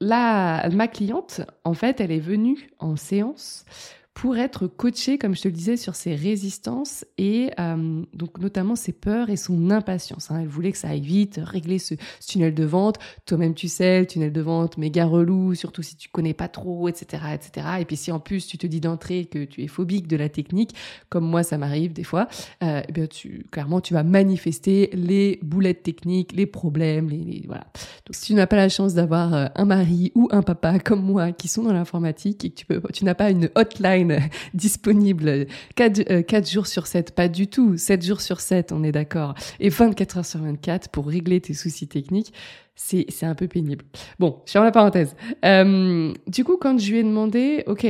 ma 0.01 0.88
cliente, 0.88 1.41
en 1.63 1.73
fait, 1.73 2.01
elle 2.01 2.12
est 2.12 2.19
venue 2.19 2.69
en 2.79 2.95
séance 2.95 3.65
pour 4.13 4.38
être 4.38 4.67
coachée, 4.67 5.17
comme 5.17 5.36
je 5.36 5.41
te 5.41 5.47
le 5.47 5.54
disais, 5.54 5.76
sur 5.76 5.95
ses 5.95 6.15
résistances 6.15 7.04
et 7.17 7.49
euh, 7.60 8.04
donc 8.13 8.39
notamment 8.39 8.76
ses 8.76 8.93
peurs 8.93 9.30
et 9.30 9.38
son 9.38 9.71
impatience. 9.71 10.30
Hein. 10.30 10.39
Elle 10.41 10.47
voulait 10.47 10.71
que 10.71 10.78
ça 10.78 10.89
aille 10.89 11.02
vite, 11.02 11.39
régler 11.43 11.80
ce, 11.80 11.95
tunnel 12.26 12.54
de 12.54 12.63
vente. 12.63 12.97
Toi-même, 13.26 13.56
tu 13.56 13.67
sais, 13.67 14.06
tunnel 14.06 14.32
de 14.32 14.41
vente 14.41 14.78
méga 14.78 15.06
relou, 15.06 15.56
surtout 15.56 15.82
si 15.82 15.95
tu 15.95 16.10
connais 16.10 16.34
pas 16.34 16.47
trop, 16.47 16.88
etc., 16.88 17.23
etc. 17.34 17.67
Et 17.80 17.86
puis 17.86 17.97
si 17.97 18.12
en 18.12 18.19
plus 18.19 18.45
tu 18.45 18.58
te 18.58 18.67
dis 18.67 18.80
d'entrée 18.80 19.26
que 19.26 19.45
tu 19.45 19.63
es 19.63 19.67
phobique 19.67 20.08
de 20.08 20.15
la 20.15 20.30
technique, 20.30 20.76
comme 21.10 21.26
moi 21.26 21.43
ça 21.43 21.58
m'arrive 21.58 21.93
des 21.93 22.04
fois, 22.04 22.28
euh, 22.62 22.82
eh 22.88 22.91
bien 22.91 23.08
tu 23.08 23.45
clairement 23.52 23.82
tu 23.82 23.93
vas 23.93 24.04
manifester 24.04 24.89
les 24.93 25.39
boulettes 25.41 25.84
techniques, 25.84 26.34
les 26.34 26.45
problèmes, 26.45 27.10
les, 27.10 27.43
voilà. 27.47 27.65
Donc 28.06 28.13
si 28.13 28.28
tu 28.28 28.34
n'as 28.36 28.47
pas 28.47 28.58
la 28.58 28.69
chance 28.69 28.93
d'avoir 28.93 29.34
euh, 29.34 29.47
un 29.56 29.65
mari 29.65 30.12
ou 30.13 30.28
un 30.32 30.43
papa 30.43 30.78
comme 30.80 31.04
moi 31.04 31.32
qui 31.32 31.47
sont 31.47 31.63
dans 31.63 31.73
l'informatique 31.73 32.45
et 32.45 32.49
que 32.52 32.56
tu 32.56 32.65
peux, 32.65 32.82
tu 32.93 33.06
n'as 33.06 33.15
pas 33.15 33.32
une 33.32 33.49
hotline 33.56 34.03
disponible 34.54 35.48
4, 35.76 36.12
euh, 36.12 36.44
jours 36.44 36.68
sur 36.68 36.88
7, 36.88 37.16
pas 37.16 37.28
du 37.28 37.48
tout, 37.48 37.78
7 37.78 38.04
jours 38.04 38.22
sur 38.22 38.39
7, 38.39 38.72
on 38.72 38.84
est 38.84 38.92
d'accord, 38.92 39.36
et 39.60 39.70
24 39.70 40.18
heures 40.18 40.26
sur 40.26 40.42
24 40.42 40.89
pour 40.89 41.08
régler 41.08 41.42
tes 41.42 41.54
soucis 41.54 41.88
techniques, 41.88 42.34
c'est, 42.76 43.06
c'est 43.10 43.26
un 43.26 43.36
peu 43.36 43.48
pénible. 43.48 43.86
Bon, 44.20 44.42
je 44.46 44.52
ferme 44.52 44.66
la 44.66 44.72
parenthèse. 44.72 45.16
Euh, 45.46 46.13
du 46.28 46.44
coup, 46.44 46.58
quand 46.58 46.80
je 46.80 46.92
lui 46.92 47.00
ai 47.00 47.04
demandé, 47.04 47.63
ok, 47.68 47.86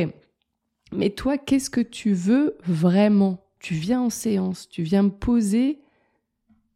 mais 0.91 1.09
toi, 1.09 1.37
qu'est-ce 1.37 1.69
que 1.69 1.81
tu 1.81 2.13
veux 2.13 2.57
vraiment? 2.65 3.39
Tu 3.59 3.73
viens 3.73 4.01
en 4.01 4.09
séance, 4.09 4.67
tu 4.69 4.83
viens 4.83 5.03
me 5.03 5.09
poser 5.09 5.79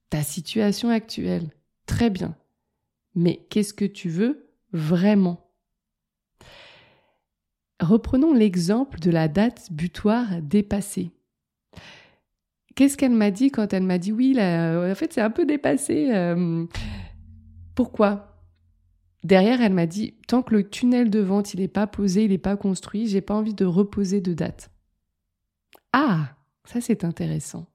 ta 0.09 0.23
situation 0.23 0.89
actuelle. 0.89 1.49
Très 1.85 2.09
bien. 2.09 2.35
Mais 3.15 3.45
qu'est-ce 3.49 3.73
que 3.73 3.85
tu 3.85 4.09
veux 4.09 4.47
vraiment? 4.71 5.46
Reprenons 7.79 8.33
l'exemple 8.33 8.99
de 8.99 9.11
la 9.11 9.27
date 9.27 9.67
butoir 9.71 10.41
dépassée. 10.41 11.11
Qu'est-ce 12.75 12.97
qu'elle 12.97 13.11
m'a 13.11 13.31
dit 13.31 13.51
quand 13.51 13.73
elle 13.73 13.83
m'a 13.83 13.97
dit 13.97 14.11
oui, 14.11 14.33
là, 14.33 14.89
en 14.91 14.95
fait 14.95 15.13
c'est 15.13 15.21
un 15.21 15.31
peu 15.31 15.45
dépassé. 15.45 16.09
Euh, 16.13 16.65
Pourquoi? 17.75 18.43
Derrière, 19.23 19.61
elle 19.61 19.73
m'a 19.73 19.87
dit 19.87 20.13
tant 20.27 20.41
que 20.43 20.53
le 20.53 20.69
tunnel 20.69 21.09
de 21.09 21.19
vente 21.19 21.53
il 21.53 21.59
n'est 21.59 21.67
pas 21.67 21.87
posé, 21.87 22.23
il 22.23 22.29
n'est 22.31 22.37
pas 22.37 22.55
construit, 22.55 23.07
j'ai 23.07 23.21
pas 23.21 23.33
envie 23.33 23.55
de 23.55 23.65
reposer 23.65 24.21
de 24.21 24.33
date. 24.33 24.69
Ah, 25.91 26.35
ça 26.65 26.81
c'est 26.81 27.03
intéressant. 27.03 27.67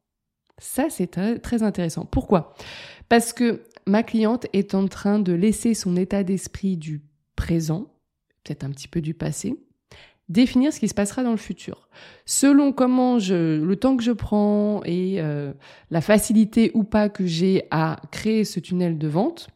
Ça 0.58 0.88
c'est 0.88 1.08
très 1.40 1.62
intéressant. 1.62 2.06
Pourquoi? 2.06 2.54
Parce 3.08 3.32
que 3.32 3.64
ma 3.86 4.02
cliente 4.02 4.46
est 4.52 4.74
en 4.74 4.86
train 4.86 5.18
de 5.18 5.32
laisser 5.32 5.74
son 5.74 5.96
état 5.96 6.22
d'esprit 6.22 6.76
du 6.76 7.02
présent, 7.36 7.92
peut-être 8.44 8.64
un 8.64 8.70
petit 8.70 8.88
peu 8.88 9.00
du 9.00 9.14
passé, 9.14 9.56
définir 10.32 10.72
ce 10.72 10.80
qui 10.80 10.88
se 10.88 10.94
passera 10.94 11.22
dans 11.22 11.30
le 11.30 11.36
futur. 11.36 11.88
Selon 12.24 12.72
comment 12.72 13.18
je, 13.18 13.62
le 13.62 13.76
temps 13.76 13.96
que 13.96 14.02
je 14.02 14.12
prends 14.12 14.82
et 14.84 15.20
euh, 15.20 15.52
la 15.90 16.00
facilité 16.00 16.70
ou 16.74 16.84
pas 16.84 17.08
que 17.08 17.26
j'ai 17.26 17.64
à 17.70 18.00
créer 18.10 18.44
ce 18.44 18.58
tunnel 18.58 18.98
de 18.98 19.08
vente, 19.08 19.48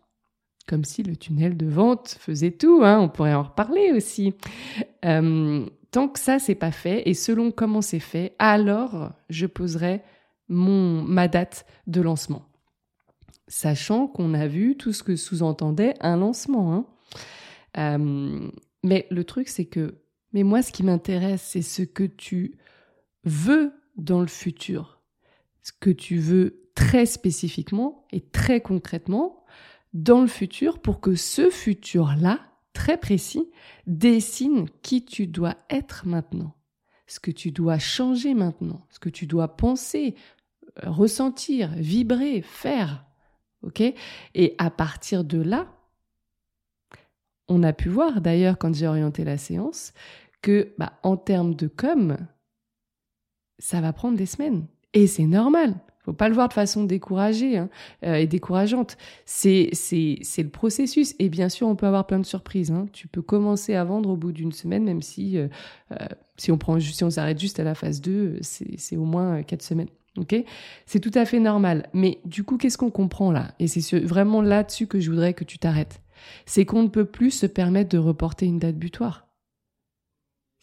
comme 0.69 0.85
si 0.85 1.03
le 1.03 1.17
tunnel 1.17 1.57
de 1.57 1.67
vente 1.67 2.17
faisait 2.21 2.51
tout, 2.51 2.83
hein, 2.83 2.99
on 3.01 3.09
pourrait 3.09 3.35
en 3.35 3.45
reparler 3.45 3.93
aussi. 3.93 4.35
Euh, 5.05 5.67
tant 5.91 6.09
que 6.09 6.19
ça 6.19 6.39
c'est 6.39 6.55
pas 6.55 6.73
fait 6.73 7.09
et 7.09 7.15
selon 7.15 7.51
comment 7.51 7.83
c'est 7.83 8.01
fait, 8.01 8.35
alors 8.39 9.13
je 9.31 9.47
poserai 9.47 10.03
mon 10.49 11.03
ma 11.03 11.29
date 11.29 11.67
de 11.87 12.01
lancement, 12.01 12.45
sachant 13.49 14.07
qu'on 14.07 14.35
a 14.35 14.47
vu 14.47 14.77
tout 14.77 14.93
ce 14.93 15.03
que 15.03 15.17
sous-entendait 15.17 15.95
un 16.01 16.17
lancement. 16.17 16.75
Hein. 16.75 16.87
Euh, 17.79 18.51
mais 18.83 19.07
le 19.11 19.25
truc 19.25 19.49
c'est 19.49 19.65
que, 19.65 19.95
mais 20.37 20.43
moi 20.43 20.61
ce 20.61 20.71
qui 20.71 20.83
m'intéresse 20.83 21.41
c'est 21.41 21.63
ce 21.63 21.81
que 21.81 22.05
tu 22.05 22.59
veux 23.25 23.73
dans 23.97 24.21
le 24.21 24.27
futur, 24.27 25.01
ce 25.63 25.73
que 25.73 25.89
tu 25.89 26.19
veux 26.19 26.69
très 26.75 27.07
spécifiquement 27.07 28.05
et 28.13 28.21
très 28.21 28.61
concrètement 28.61 29.47
dans 29.95 30.21
le 30.21 30.27
futur 30.27 30.79
pour 30.81 31.01
que 31.01 31.15
ce 31.15 31.49
futur-là, 31.49 32.41
très 32.75 32.99
précis, 32.99 33.51
dessine 33.87 34.69
qui 34.83 35.07
tu 35.07 35.27
dois 35.27 35.57
être 35.71 36.07
maintenant, 36.07 36.55
ce 37.07 37.19
que 37.19 37.31
tu 37.31 37.51
dois 37.51 37.79
changer 37.79 38.35
maintenant, 38.35 38.85
ce 38.91 38.99
que 38.99 39.09
tu 39.09 39.27
dois 39.27 39.57
penser, 39.57 40.17
ressentir, 40.83 41.71
vibrer, 41.77 42.43
faire. 42.43 43.07
OK? 43.63 43.83
Et 44.35 44.55
à 44.59 44.71
partir 44.71 45.25
de 45.25 45.41
là, 45.41 45.67
on 47.49 47.63
a 47.63 47.73
pu 47.73 47.89
voir 47.89 48.21
d'ailleurs 48.21 48.59
quand 48.59 48.75
j'ai 48.75 48.87
orienté 48.87 49.25
la 49.25 49.39
séance 49.39 49.93
que 50.47 50.73
bah, 50.79 50.93
en 51.03 51.17
termes 51.17 51.57
de 51.57 51.67
com, 51.67 52.17
ça 53.59 53.81
va 53.81 53.93
prendre 53.93 54.17
des 54.17 54.27
semaines. 54.27 54.67
Et 54.95 55.09
c'est 55.09 55.27
normal 55.27 55.75
faut 56.07 56.13
pas 56.13 56.29
le 56.29 56.35
voir 56.35 56.49
de 56.49 56.53
façon 56.53 56.85
découragée 56.85 57.59
hein, 57.59 57.69
euh, 58.05 58.15
et 58.15 58.29
décourageante. 58.29 58.97
C'est 59.25 59.71
le 59.73 60.49
processus 60.49 61.17
et 61.19 61.29
bien 61.29 61.49
sûr 61.49 61.67
on 61.67 61.75
peut 61.75 61.87
avoir 61.87 62.07
plein 62.07 62.21
de 62.21 62.25
surprises. 62.25 62.71
Hein. 62.71 62.87
Tu 62.93 63.09
peux 63.09 63.23
commencer 63.23 63.75
à 63.75 63.83
vendre 63.83 64.11
au 64.11 64.17
bout 64.17 64.31
d'une 64.31 64.53
semaine, 64.53 64.85
même 64.85 65.03
si 65.03 65.37
euh, 65.37 65.49
euh, 65.91 66.07
si 66.37 66.53
on 66.53 66.59
prend 66.59 66.79
si 66.79 67.03
on 67.03 67.11
s'arrête 67.11 67.41
juste 67.41 67.59
à 67.59 67.65
la 67.65 67.75
phase 67.75 68.01
2, 68.01 68.39
c'est 68.41 68.79
c'est 68.79 68.97
au 68.97 69.05
moins 69.05 69.43
quatre 69.43 69.63
semaines. 69.63 69.89
Ok, 70.17 70.35
c'est 70.87 71.01
tout 71.01 71.11
à 71.15 71.25
fait 71.27 71.41
normal. 71.41 71.91
Mais 71.93 72.21
du 72.25 72.45
coup, 72.45 72.57
qu'est-ce 72.57 72.79
qu'on 72.79 72.91
comprend 72.91 73.33
là? 73.33 73.53
Et 73.59 73.67
c'est 73.67 73.99
vraiment 73.99 74.41
là-dessus 74.41 74.87
que 74.87 75.01
je 75.01 75.11
voudrais 75.11 75.35
que 75.35 75.45
tu 75.45 75.59
t'arrêtes. 75.59 76.01
C'est 76.47 76.65
qu'on 76.65 76.85
ne 76.85 76.89
peut 76.89 77.05
plus 77.05 77.33
se 77.33 77.47
permettre 77.47 77.91
de 77.91 77.99
reporter 77.99 78.47
une 78.47 78.59
date 78.59 78.77
butoir. 78.77 79.26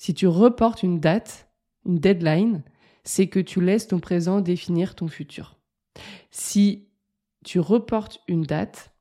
Si 0.03 0.13
tu 0.13 0.27
reportes 0.27 0.83
une 0.83 0.99
date, 0.99 1.47
une 1.85 1.97
deadline, 1.97 2.61
c'est 3.05 3.27
que 3.27 3.39
tu 3.39 3.61
laisses 3.61 3.87
ton 3.87 4.01
présent 4.01 4.41
définir 4.41 4.95
ton 4.95 5.07
futur. 5.07 5.55
Si 6.29 6.89
tu 7.45 7.61
reportes 7.61 8.19
une 8.27 8.43
date, 8.43 8.91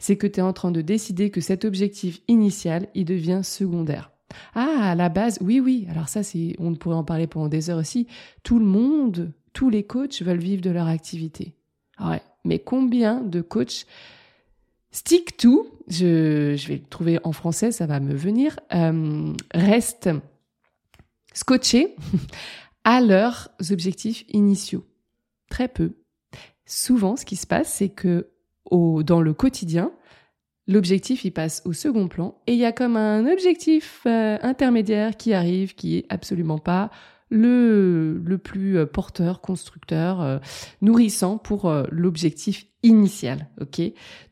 c'est 0.00 0.16
que 0.16 0.26
tu 0.26 0.40
es 0.40 0.42
en 0.42 0.52
train 0.52 0.72
de 0.72 0.80
décider 0.80 1.30
que 1.30 1.40
cet 1.40 1.64
objectif 1.64 2.22
initial, 2.26 2.88
il 2.96 3.04
devient 3.04 3.42
secondaire. 3.44 4.10
Ah, 4.56 4.90
à 4.90 4.94
la 4.96 5.08
base, 5.08 5.38
oui, 5.42 5.60
oui, 5.60 5.86
alors 5.90 6.08
ça, 6.08 6.22
on 6.58 6.74
pourrait 6.74 6.96
en 6.96 7.04
parler 7.04 7.28
pendant 7.28 7.46
des 7.46 7.70
heures 7.70 7.78
aussi. 7.78 8.08
Tout 8.42 8.58
le 8.58 8.66
monde, 8.66 9.32
tous 9.52 9.70
les 9.70 9.84
coachs 9.84 10.22
veulent 10.22 10.40
vivre 10.40 10.62
de 10.62 10.70
leur 10.70 10.88
activité. 10.88 11.54
Ah 11.98 12.10
ouais, 12.10 12.22
mais 12.44 12.58
combien 12.58 13.20
de 13.20 13.42
coachs 13.42 13.86
stick 14.90 15.36
to, 15.36 15.70
je, 15.86 16.56
je 16.56 16.66
vais 16.66 16.78
le 16.78 16.88
trouver 16.90 17.20
en 17.22 17.30
français, 17.30 17.70
ça 17.70 17.86
va 17.86 18.00
me 18.00 18.12
venir, 18.12 18.58
euh, 18.74 19.32
restent 19.54 20.10
scotchés 21.38 21.94
à 22.84 23.00
leurs 23.00 23.48
objectifs 23.70 24.24
initiaux. 24.28 24.84
Très 25.48 25.68
peu. 25.68 25.92
Souvent, 26.66 27.16
ce 27.16 27.24
qui 27.24 27.36
se 27.36 27.46
passe, 27.46 27.72
c'est 27.72 27.88
que 27.88 28.30
dans 28.70 29.22
le 29.22 29.32
quotidien, 29.32 29.92
l'objectif 30.66 31.24
il 31.24 31.30
passe 31.30 31.62
au 31.64 31.72
second 31.72 32.08
plan 32.08 32.34
et 32.46 32.52
il 32.52 32.58
y 32.58 32.66
a 32.66 32.72
comme 32.72 32.96
un 32.96 33.26
objectif 33.30 34.02
euh, 34.06 34.36
intermédiaire 34.42 35.16
qui 35.16 35.32
arrive 35.32 35.74
qui 35.74 35.96
est 35.96 36.06
absolument 36.10 36.58
pas 36.58 36.90
le, 37.30 38.18
le 38.18 38.38
plus 38.38 38.76
euh, 38.76 38.84
porteur, 38.84 39.40
constructeur, 39.40 40.20
euh, 40.20 40.38
nourrissant 40.82 41.38
pour 41.38 41.72
l'objectif 41.90 42.66
initial. 42.82 43.48
Ok? 43.60 43.80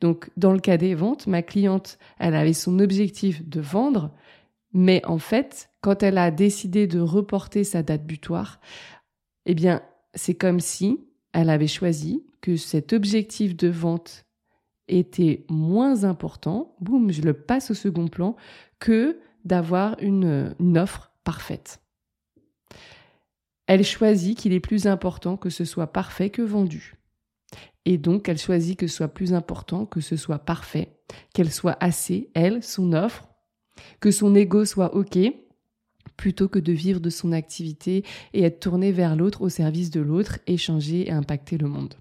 Donc 0.01 0.31
dans 0.37 0.53
le 0.53 0.61
cas 0.61 0.77
des 0.77 0.95
ventes, 0.95 1.27
ma 1.27 1.43
cliente, 1.43 1.99
elle 2.19 2.35
avait 2.35 2.53
son 2.53 2.81
objectif 2.81 3.49
de 3.49 3.61
vendre, 3.61 4.11
mais 4.73 5.01
en 5.07 5.19
fait, 5.19 5.71
quand 5.87 6.03
elle 6.03 6.19
a 6.19 6.33
décidé 6.33 6.89
de 6.89 6.99
reporter 6.99 7.63
sa 7.63 7.85
date 7.85 8.05
butoir, 8.05 8.59
eh 9.45 9.55
bien, 9.55 9.83
c'est 10.15 10.35
comme 10.35 10.59
si 10.59 10.99
elle 11.33 11.49
avait 11.49 11.69
choisi 11.69 12.27
que 12.41 12.57
cet 12.57 12.93
objectif 12.93 13.57
de 13.57 13.69
vente 13.69 14.27
était 14.89 15.47
moins 15.49 16.03
important, 16.03 16.75
boum, 16.81 17.13
je 17.13 17.23
le 17.23 17.35
passe 17.35 17.71
au 17.71 17.75
second 17.75 18.09
plan, 18.09 18.35
que 18.81 19.21
d'avoir 19.45 19.95
une, 20.01 20.57
offre 20.77 21.13
parfaite. 21.23 21.81
Elle 23.69 23.85
choisit 23.85 24.37
qu'il 24.37 24.55
est 24.55 24.59
plus 24.59 24.89
important 24.89 25.37
que 25.37 25.51
ce 25.51 25.65
soit 25.65 25.93
parfait 25.93 26.31
que 26.31 26.43
vendu. 26.43 26.97
Et 27.85 27.97
donc, 27.97 28.29
elle 28.29 28.39
choisit 28.39 28.77
que 28.77 28.89
ce 28.89 28.97
soit 28.97 29.15
plus 29.15 29.35
important 29.35 29.87
que 29.87 30.01
ce 30.01 30.17
soit 30.17 30.41
parfait, 30.41 30.99
qu'elle 31.33 31.53
soit 31.53 31.77
assez, 31.79 32.29
elle, 32.35 32.65
son 32.65 32.93
offre, 32.93 33.29
que 34.01 34.11
son 34.11 34.35
ego 34.35 34.65
soit 34.65 34.93
OK, 34.97 35.17
plutôt 36.17 36.49
que 36.49 36.59
de 36.59 36.73
vivre 36.73 37.01
de 37.01 37.11
son 37.11 37.33
activité 37.33 38.05
et 38.33 38.43
être 38.43 38.61
tourné 38.61 38.93
vers 38.93 39.17
l'autre 39.17 39.43
au 39.43 39.49
service 39.49 39.91
de 39.91 40.01
l'autre, 40.01 40.39
échanger 40.47 41.09
et 41.09 41.13
impacter 41.13 41.59
le 41.59 41.69
monde. 41.69 41.95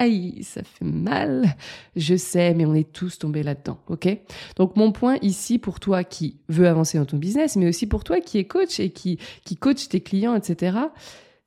Aïe, 0.00 0.44
ça 0.44 0.62
fait 0.62 0.84
mal. 0.84 1.56
Je 1.96 2.14
sais, 2.14 2.54
mais 2.54 2.64
on 2.64 2.74
est 2.74 2.92
tous 2.92 3.18
tombés 3.18 3.42
là-dedans, 3.42 3.80
ok? 3.88 4.08
Donc 4.56 4.76
mon 4.76 4.92
point 4.92 5.16
ici 5.22 5.58
pour 5.58 5.80
toi 5.80 6.04
qui 6.04 6.36
veux 6.48 6.68
avancer 6.68 6.98
dans 6.98 7.04
ton 7.04 7.16
business, 7.16 7.56
mais 7.56 7.68
aussi 7.68 7.86
pour 7.88 8.04
toi 8.04 8.20
qui 8.20 8.38
est 8.38 8.44
coach 8.44 8.78
et 8.78 8.90
qui 8.90 9.18
qui 9.44 9.56
coach 9.56 9.88
tes 9.88 10.00
clients, 10.00 10.36
etc. 10.36 10.78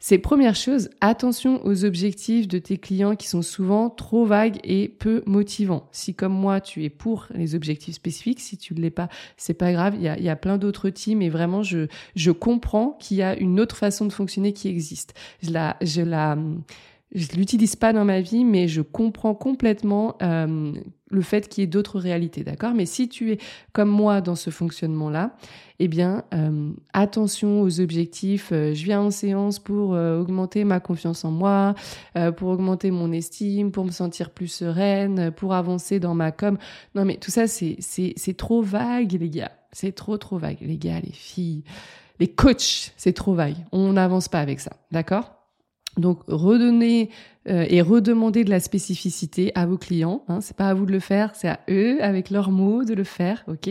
C'est 0.03 0.17
première 0.17 0.55
chose, 0.55 0.89
attention 0.99 1.63
aux 1.63 1.85
objectifs 1.85 2.47
de 2.47 2.57
tes 2.57 2.79
clients 2.79 3.15
qui 3.15 3.27
sont 3.27 3.43
souvent 3.43 3.91
trop 3.91 4.25
vagues 4.25 4.57
et 4.63 4.89
peu 4.89 5.21
motivants. 5.27 5.87
Si 5.91 6.15
comme 6.15 6.33
moi 6.33 6.59
tu 6.59 6.83
es 6.83 6.89
pour 6.89 7.27
les 7.35 7.53
objectifs 7.53 7.93
spécifiques, 7.93 8.39
si 8.39 8.57
tu 8.57 8.73
ne 8.73 8.81
l'es 8.81 8.89
pas, 8.89 9.09
c'est 9.37 9.53
pas 9.53 9.71
grave. 9.71 9.93
Il 9.95 10.01
y 10.01 10.29
a, 10.29 10.35
plein 10.35 10.57
d'autres 10.57 10.89
teams 10.89 11.21
et 11.21 11.29
vraiment 11.29 11.61
je 11.61 11.85
je 12.15 12.31
comprends 12.31 12.97
qu'il 12.99 13.17
y 13.17 13.21
a 13.21 13.37
une 13.37 13.59
autre 13.59 13.77
façon 13.77 14.05
de 14.07 14.11
fonctionner 14.11 14.53
qui 14.53 14.69
existe. 14.69 15.13
Je 15.43 15.51
la 15.51 15.77
je 15.81 16.01
la 16.01 16.35
je 17.13 17.28
l'utilise 17.36 17.76
pas 17.76 17.91
dans 17.91 18.06
ma 18.06 18.21
vie, 18.21 18.45
mais 18.45 18.67
je 18.67 18.82
comprends 18.82 19.36
complètement 19.36 20.15
euh, 20.21 20.71
le 21.10 21.21
fait 21.21 21.50
qu'il 21.50 21.62
y 21.62 21.65
ait 21.65 21.67
d'autres 21.67 22.00
réalités, 22.00 22.43
d'accord? 22.43 22.74
Mais 22.74 22.86
si 22.86 23.10
tu 23.10 23.32
es 23.32 23.38
comme 23.74 23.89
moi 23.89 24.21
dans 24.21 24.36
ce 24.36 24.50
fonctionnement-là, 24.50 25.36
eh 25.80 25.89
bien, 25.89 26.24
euh, 26.34 26.71
attention 26.93 27.62
aux 27.62 27.82
objectifs. 27.82 28.52
Euh, 28.54 28.74
je 28.74 28.86
viens 28.86 29.02
en 29.02 29.12
séance 29.12 29.60
pour 29.60 29.89
augmenter 29.89 30.63
ma 30.63 30.80
confiance 30.80 31.26
en 31.26 31.32
moi, 31.32 31.76
pour 32.38 32.50
augmenter 32.50 32.91
mon 32.91 33.12
estime, 33.12 33.71
pour 33.71 33.84
me 33.84 33.91
sentir 33.91 34.30
plus 34.30 34.47
sereine, 34.47 35.32
pour 35.32 35.54
avancer 35.54 36.00
dans 36.00 36.13
ma 36.13 36.32
com. 36.32 36.58
Non, 36.95 37.04
mais 37.04 37.17
tout 37.17 37.32
ça, 37.32 37.47
c'est 37.47 38.38
trop 38.38 38.62
vague, 38.62 39.13
les 39.19 39.30
gars. 39.30 39.52
C'est 39.74 39.93
trop 39.93 40.17
trop 40.17 40.38
vague, 40.38 40.60
les 40.62 40.78
gars, 40.78 41.00
les 41.00 41.12
filles, 41.12 41.63
les 42.19 42.28
coachs, 42.28 42.93
c'est 42.95 43.13
trop 43.13 43.34
vague. 43.34 43.56
On 43.71 43.93
n'avance 43.93 44.28
pas 44.28 44.39
avec 44.39 44.60
ça, 44.60 44.71
d'accord? 44.91 45.40
Donc 45.97 46.21
redonner 46.27 47.10
euh, 47.47 47.65
et 47.69 47.82
redemander 47.82 48.43
de 48.43 48.49
la 48.49 48.60
spécificité 48.60 49.51
à 49.56 49.65
vos 49.65 49.77
clients. 49.77 50.23
Hein, 50.27 50.41
c'est 50.41 50.56
pas 50.56 50.69
à 50.69 50.73
vous 50.73 50.86
de 50.86 50.91
le 50.91 50.99
faire, 50.99 51.36
c'est 51.36 51.49
à 51.49 51.60
eux 51.69 52.01
avec 52.04 52.30
leurs 52.30 52.51
mots 52.51 52.84
de 52.84 52.93
le 52.93 53.04
faire, 53.04 53.43
ok? 53.47 53.67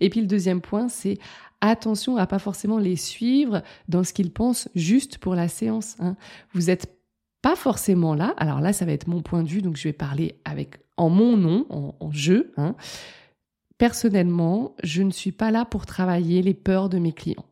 Et 0.00 0.10
puis 0.10 0.20
le 0.20 0.26
deuxième 0.26 0.60
point, 0.60 0.88
c'est 0.88 1.18
attention 1.60 2.16
à 2.16 2.26
pas 2.26 2.38
forcément 2.38 2.78
les 2.78 2.96
suivre 2.96 3.62
dans 3.88 4.04
ce 4.04 4.12
qu'ils 4.12 4.32
pensent 4.32 4.68
juste 4.74 5.18
pour 5.18 5.34
la 5.34 5.48
séance. 5.48 5.96
Hein. 5.98 6.16
Vous 6.52 6.70
êtes 6.70 6.94
pas 7.42 7.56
forcément 7.56 8.14
là. 8.14 8.34
Alors 8.36 8.60
là, 8.60 8.72
ça 8.72 8.84
va 8.84 8.92
être 8.92 9.08
mon 9.08 9.22
point 9.22 9.42
de 9.42 9.48
vue, 9.48 9.62
donc 9.62 9.76
je 9.76 9.84
vais 9.84 9.92
parler 9.92 10.40
avec 10.44 10.78
en 10.96 11.08
mon 11.08 11.36
nom, 11.36 11.66
en, 11.70 11.94
en 12.00 12.10
jeu. 12.12 12.52
Hein. 12.56 12.74
Personnellement, 13.78 14.74
je 14.82 15.02
ne 15.02 15.10
suis 15.10 15.32
pas 15.32 15.50
là 15.50 15.64
pour 15.64 15.86
travailler 15.86 16.42
les 16.42 16.54
peurs 16.54 16.88
de 16.88 16.98
mes 16.98 17.12
clients. 17.12 17.44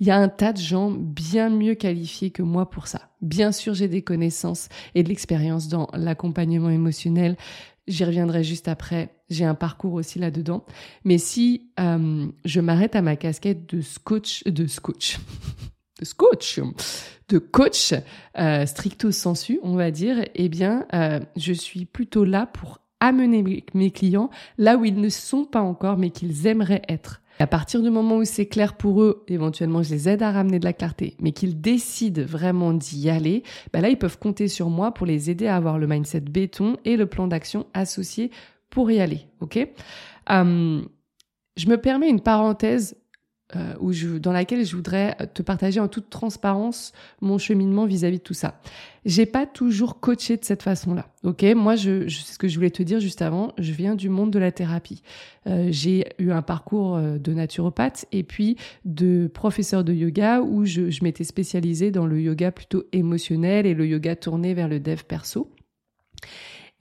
Il 0.00 0.06
y 0.06 0.10
a 0.10 0.16
un 0.16 0.28
tas 0.28 0.52
de 0.52 0.58
gens 0.58 0.90
bien 0.90 1.50
mieux 1.50 1.74
qualifiés 1.74 2.30
que 2.30 2.42
moi 2.42 2.68
pour 2.68 2.88
ça. 2.88 3.10
Bien 3.20 3.52
sûr, 3.52 3.74
j'ai 3.74 3.88
des 3.88 4.02
connaissances 4.02 4.68
et 4.94 5.02
de 5.02 5.08
l'expérience 5.08 5.68
dans 5.68 5.88
l'accompagnement 5.94 6.70
émotionnel. 6.70 7.36
j'y 7.86 8.04
reviendrai 8.04 8.44
juste 8.44 8.68
après, 8.68 9.14
j'ai 9.30 9.44
un 9.44 9.54
parcours 9.54 9.94
aussi 9.94 10.18
là-dedans. 10.18 10.64
Mais 11.04 11.18
si 11.18 11.70
euh, 11.80 12.26
je 12.44 12.60
m'arrête 12.60 12.96
à 12.96 13.02
ma 13.02 13.16
casquette 13.16 13.72
de 13.74 13.80
scotch, 13.80 14.44
de 14.44 14.66
scotch, 14.66 15.18
de 16.00 16.04
scotch, 16.04 16.60
de 17.28 17.38
coach 17.38 17.94
euh, 18.38 18.66
stricto 18.66 19.10
sensu, 19.10 19.58
on 19.62 19.74
va 19.74 19.90
dire, 19.90 20.24
eh 20.34 20.48
bien, 20.48 20.86
euh, 20.92 21.20
je 21.36 21.52
suis 21.52 21.86
plutôt 21.86 22.24
là 22.24 22.46
pour 22.46 22.80
amener 23.00 23.64
mes 23.74 23.90
clients 23.90 24.30
là 24.58 24.76
où 24.76 24.84
ils 24.84 25.00
ne 25.00 25.08
sont 25.08 25.44
pas 25.44 25.62
encore, 25.62 25.96
mais 25.96 26.10
qu'ils 26.10 26.46
aimeraient 26.46 26.82
être. 26.88 27.21
À 27.38 27.46
partir 27.46 27.82
du 27.82 27.90
moment 27.90 28.16
où 28.18 28.24
c'est 28.24 28.46
clair 28.46 28.76
pour 28.76 29.02
eux, 29.02 29.24
éventuellement, 29.26 29.82
je 29.82 29.90
les 29.90 30.08
aide 30.08 30.22
à 30.22 30.30
ramener 30.30 30.58
de 30.58 30.64
la 30.64 30.72
clarté, 30.72 31.16
mais 31.20 31.32
qu'ils 31.32 31.60
décident 31.60 32.22
vraiment 32.24 32.72
d'y 32.72 33.10
aller, 33.10 33.42
ben 33.72 33.80
là, 33.80 33.88
ils 33.88 33.98
peuvent 33.98 34.18
compter 34.18 34.48
sur 34.48 34.70
moi 34.70 34.92
pour 34.92 35.06
les 35.06 35.30
aider 35.30 35.46
à 35.46 35.56
avoir 35.56 35.78
le 35.78 35.86
mindset 35.86 36.20
béton 36.20 36.76
et 36.84 36.96
le 36.96 37.06
plan 37.06 37.26
d'action 37.26 37.66
associé 37.74 38.30
pour 38.70 38.90
y 38.90 39.00
aller. 39.00 39.26
Ok? 39.40 39.56
Euh, 40.30 40.82
Je 41.56 41.66
me 41.66 41.76
permets 41.76 42.08
une 42.08 42.20
parenthèse 42.20 42.96
euh, 43.56 44.18
dans 44.18 44.32
laquelle 44.32 44.64
je 44.64 44.74
voudrais 44.76 45.16
te 45.34 45.42
partager 45.42 45.80
en 45.80 45.88
toute 45.88 46.10
transparence 46.10 46.92
mon 47.20 47.38
cheminement 47.38 47.86
vis-à-vis 47.86 48.18
de 48.18 48.22
tout 48.22 48.34
ça. 48.34 48.60
J'ai 49.04 49.26
pas 49.26 49.46
toujours 49.46 49.98
coaché 49.98 50.36
de 50.36 50.44
cette 50.44 50.62
façon-là. 50.62 51.08
Ok, 51.24 51.42
moi, 51.56 51.74
je 51.74 52.08
c'est 52.08 52.34
ce 52.34 52.38
que 52.38 52.46
je 52.46 52.56
voulais 52.56 52.70
te 52.70 52.82
dire 52.82 53.00
juste 53.00 53.20
avant. 53.20 53.52
Je 53.58 53.72
viens 53.72 53.96
du 53.96 54.08
monde 54.08 54.30
de 54.30 54.38
la 54.38 54.52
thérapie. 54.52 55.02
Euh, 55.48 55.68
j'ai 55.70 56.04
eu 56.18 56.30
un 56.30 56.42
parcours 56.42 56.96
euh, 56.96 57.18
de 57.18 57.32
naturopathe 57.32 58.06
et 58.12 58.22
puis 58.22 58.56
de 58.84 59.28
professeur 59.32 59.82
de 59.82 59.92
yoga 59.92 60.40
où 60.40 60.64
je, 60.64 60.90
je 60.90 61.02
m'étais 61.02 61.24
spécialisée 61.24 61.90
dans 61.90 62.06
le 62.06 62.20
yoga 62.20 62.52
plutôt 62.52 62.84
émotionnel 62.92 63.66
et 63.66 63.74
le 63.74 63.86
yoga 63.86 64.14
tourné 64.14 64.54
vers 64.54 64.68
le 64.68 64.78
dev 64.78 65.02
perso. 65.02 65.50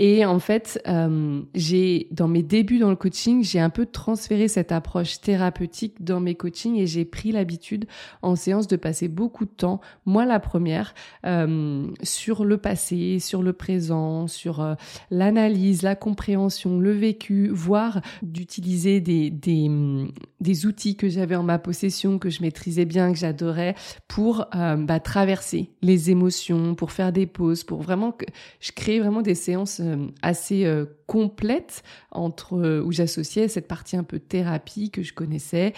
Et 0.04 0.26
en 0.26 0.40
fait, 0.40 0.82
euh, 0.88 1.44
j'ai 1.54 2.08
dans 2.10 2.28
mes 2.28 2.42
débuts 2.42 2.80
dans 2.80 2.90
le 2.90 2.96
coaching, 2.96 3.44
j'ai 3.44 3.60
un 3.60 3.70
peu 3.70 3.86
transféré 3.86 4.48
cette 4.48 4.72
approche 4.72 5.22
thérapeutique 5.22 6.04
dans 6.04 6.20
mes 6.20 6.34
coachings 6.34 6.76
et 6.76 6.88
j'ai 6.88 7.06
pris 7.06 7.32
l'habitude 7.32 7.86
en 8.24 8.36
séance 8.36 8.66
de 8.66 8.78
passer 8.78 9.08
beaucoup 9.08 9.46
de 9.46 9.52
temps, 9.52 9.80
moi 10.08 10.26
la 10.26 10.40
première, 10.40 10.96
euh, 11.28 11.86
sur 12.02 12.46
le 12.46 12.58
passé, 12.58 13.20
sur 13.20 13.44
le 13.44 13.54
présent, 13.54 14.26
sur 14.26 14.62
euh, 14.62 14.74
l'analyse, 15.12 15.84
la 15.84 15.96
compréhension, 15.96 16.80
le 16.80 16.94
vécu, 16.94 17.50
voire 17.54 18.02
d'utiliser 18.24 19.02
des, 19.02 19.30
des, 19.30 20.66
outils 20.66 20.96
que 20.96 21.10
j'avais 21.10 21.36
en 21.36 21.44
ma 21.44 21.60
possession, 21.60 22.18
que 22.18 22.32
je 22.32 22.42
maîtrisais 22.42 22.86
bien, 22.86 23.12
que 23.12 23.20
j'adorais, 23.20 23.76
pour 24.08 24.48
bah, 24.52 25.00
traverser 25.00 25.70
les 25.84 26.10
émotions, 26.10 26.74
pour 26.74 26.92
faire 26.92 27.12
des 27.12 27.28
pauses, 27.28 27.64
pour 27.64 27.84
vraiment 27.84 28.12
que 28.12 28.26
je 28.60 28.72
crée 28.72 29.00
vraiment 29.00 29.22
des 29.22 29.36
séances 29.36 29.80
assez 30.22 30.66
euh, 30.66 30.86
complète 31.08 31.84
entre 32.12 32.56
euh, 32.56 32.84
où 32.84 32.92
j'associais 32.92 33.48
cette 33.48 33.68
partie 33.68 33.98
un 33.98 34.04
peu 34.04 34.20
thérapie 34.20 34.90
que 34.90 35.04
je 35.04 35.14
connaissais, 35.14 35.74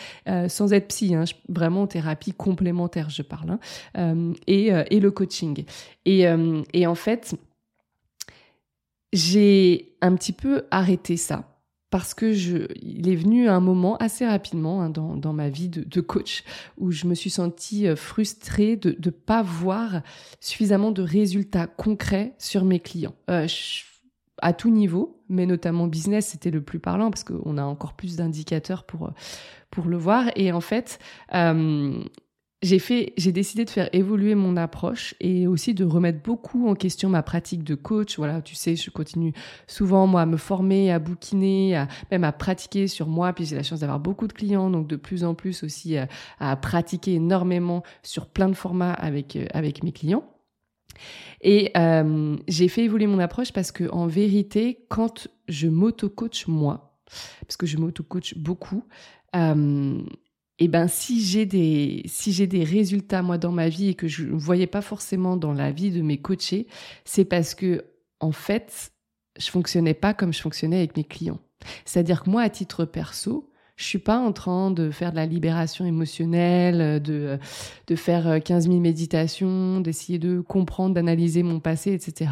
sans 0.47 0.73
être 0.73 0.87
psy, 0.87 1.15
hein, 1.15 1.23
vraiment 1.49 1.87
thérapie 1.87 2.33
complémentaire, 2.33 3.09
je 3.09 3.21
parle, 3.21 3.57
hein, 3.95 4.33
et, 4.47 4.71
et 4.89 4.99
le 4.99 5.11
coaching. 5.11 5.65
Et, 6.05 6.25
et 6.73 6.87
en 6.87 6.95
fait, 6.95 7.35
j'ai 9.11 9.95
un 10.01 10.15
petit 10.15 10.33
peu 10.33 10.63
arrêté 10.71 11.17
ça 11.17 11.53
parce 11.93 12.15
que 12.15 12.33
je, 12.33 12.65
il 12.81 13.07
est 13.07 13.15
venu 13.15 13.47
un 13.47 13.59
moment 13.59 13.97
assez 13.97 14.25
rapidement 14.25 14.81
hein, 14.81 14.89
dans, 14.89 15.15
dans, 15.15 15.31
ma 15.31 15.49
vie 15.49 15.69
de, 15.69 16.01
coach 16.01 16.43
où 16.79 16.89
je 16.89 17.05
me 17.05 17.13
suis 17.13 17.29
sentie 17.29 17.87
euh, 17.87 17.95
frustrée 17.95 18.77
de 18.77 18.97
ne 18.97 19.11
pas 19.11 19.43
voir 19.43 20.01
suffisamment 20.39 20.89
de 20.89 21.03
résultats 21.03 21.67
concrets 21.67 22.33
sur 22.39 22.65
mes 22.65 22.79
clients. 22.79 23.13
Euh, 23.29 23.45
à 24.43 24.51
tout 24.51 24.69
niveau, 24.69 25.23
mais 25.29 25.45
notamment 25.45 25.87
business, 25.87 26.27
c'était 26.27 26.51
le 26.51 26.61
plus 26.61 26.79
parlant 26.79 27.09
parce 27.09 27.23
qu'on 27.23 27.57
a 27.57 27.63
encore 27.63 27.93
plus 27.93 28.17
d'indicateurs 28.17 28.83
pour, 28.83 29.09
le 29.85 29.97
voir. 29.97 30.25
Et 30.35 30.51
en 30.51 30.59
fait, 30.59 30.99
euh, 31.33 32.03
j'ai 32.61 32.79
fait, 32.79 33.13
j'ai 33.17 33.31
décidé 33.31 33.63
de 33.63 33.69
faire 33.69 33.89
évoluer 33.93 34.35
mon 34.35 34.57
approche 34.57 35.15
et 35.21 35.47
aussi 35.47 35.73
de 35.73 35.85
remettre 35.85 36.21
beaucoup 36.21 36.67
en 36.67 36.75
question 36.75 37.09
ma 37.09 37.23
pratique 37.23 37.63
de 37.63 37.73
coach. 37.73 38.17
Voilà, 38.17 38.41
tu 38.41 38.53
sais, 38.55 38.75
je 38.75 38.89
continue 38.89 39.33
souvent 39.65 40.07
moi 40.07 40.21
à 40.21 40.25
me 40.25 40.37
former, 40.37 40.91
à 40.91 40.99
bouquiner, 40.99 41.77
à, 41.77 41.87
même 42.11 42.25
à 42.25 42.33
pratiquer 42.33 42.87
sur 42.87 43.07
moi. 43.07 43.31
Puis 43.31 43.45
j'ai 43.45 43.55
la 43.55 43.63
chance 43.63 43.79
d'avoir 43.79 44.01
beaucoup 44.01 44.27
de 44.27 44.33
clients, 44.33 44.69
donc 44.69 44.87
de 44.87 44.97
plus 44.97 45.23
en 45.23 45.35
plus 45.35 45.63
aussi 45.63 45.97
à, 45.97 46.03
euh, 46.03 46.05
à 46.39 46.55
pratiquer 46.57 47.13
énormément 47.15 47.81
sur 48.01 48.27
plein 48.27 48.49
de 48.49 48.55
formats 48.55 48.93
avec 48.93 49.37
euh, 49.37 49.45
avec 49.53 49.83
mes 49.83 49.93
clients. 49.93 50.32
Et 51.41 51.71
euh, 51.77 52.37
j'ai 52.47 52.67
fait 52.67 52.83
évoluer 52.83 53.07
mon 53.07 53.19
approche 53.19 53.51
parce 53.51 53.71
que 53.71 53.89
en 53.91 54.07
vérité, 54.07 54.85
quand 54.89 55.27
je 55.47 55.67
m'auto-coach 55.67 56.47
moi, 56.47 56.99
parce 57.41 57.57
que 57.57 57.65
je 57.65 57.77
m'auto-coach 57.77 58.37
beaucoup, 58.37 58.83
euh, 59.35 60.01
et 60.59 60.65
eh 60.65 60.67
ben 60.67 60.87
si 60.87 61.19
j'ai 61.25 61.47
des 61.47 62.03
si 62.05 62.31
j'ai 62.31 62.45
des 62.45 62.63
résultats 62.63 63.23
moi 63.23 63.39
dans 63.39 63.51
ma 63.51 63.69
vie 63.69 63.89
et 63.89 63.95
que 63.95 64.07
je 64.07 64.23
ne 64.23 64.37
voyais 64.37 64.67
pas 64.67 64.81
forcément 64.81 65.35
dans 65.35 65.51
la 65.51 65.71
vie 65.71 65.89
de 65.89 66.01
mes 66.01 66.21
coachés, 66.21 66.67
c'est 67.05 67.25
parce 67.25 67.55
que 67.55 67.85
en 68.19 68.31
fait, 68.31 68.91
je 69.37 69.49
fonctionnais 69.49 69.95
pas 69.95 70.13
comme 70.13 70.31
je 70.31 70.41
fonctionnais 70.41 70.77
avec 70.77 70.95
mes 70.95 71.03
clients. 71.03 71.39
C'est-à-dire 71.85 72.23
que 72.23 72.29
moi 72.29 72.43
à 72.43 72.49
titre 72.49 72.85
perso, 72.85 73.51
je 73.75 73.85
suis 73.85 73.99
pas 73.99 74.19
en 74.19 74.31
train 74.31 74.71
de 74.71 74.91
faire 74.91 75.11
de 75.11 75.15
la 75.15 75.25
libération 75.25 75.85
émotionnelle, 75.85 77.01
de, 77.01 77.39
de 77.87 77.95
faire 77.95 78.41
15 78.43 78.67
000 78.67 78.79
méditations, 78.79 79.79
d'essayer 79.81 80.19
de 80.19 80.41
comprendre, 80.41 80.93
d'analyser 80.93 81.41
mon 81.41 81.59
passé, 81.59 81.91
etc. 81.91 82.31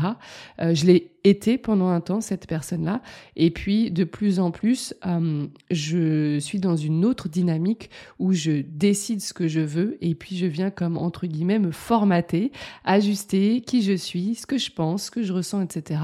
Euh, 0.62 0.76
je 0.76 0.86
l'ai 0.86 1.12
été 1.24 1.58
pendant 1.58 1.90
un 1.90 2.02
temps, 2.02 2.22
cette 2.22 2.48
personne-là. 2.48 3.02
Et 3.36 3.52
puis, 3.52 3.92
de 3.92 4.04
plus 4.04 4.40
en 4.40 4.52
plus, 4.52 4.94
euh, 5.06 5.48
je 5.70 6.40
suis 6.40 6.60
dans 6.60 6.76
une 6.76 7.06
autre 7.06 7.30
dynamique 7.30 7.90
où 8.20 8.34
je 8.34 8.62
décide 8.62 9.22
ce 9.22 9.34
que 9.34 9.48
je 9.48 9.62
veux 9.62 9.98
et 10.02 10.16
puis 10.16 10.38
je 10.38 10.46
viens 10.46 10.70
comme, 10.70 10.98
entre 10.98 11.28
guillemets, 11.28 11.60
me 11.60 11.72
formater, 11.72 12.52
ajuster 12.86 13.62
qui 13.62 13.82
je 13.82 13.94
suis, 13.94 14.36
ce 14.36 14.46
que 14.46 14.58
je 14.58 14.72
pense, 14.72 15.06
ce 15.06 15.12
que 15.12 15.24
je 15.24 15.34
ressens, 15.34 15.62
etc. 15.62 16.02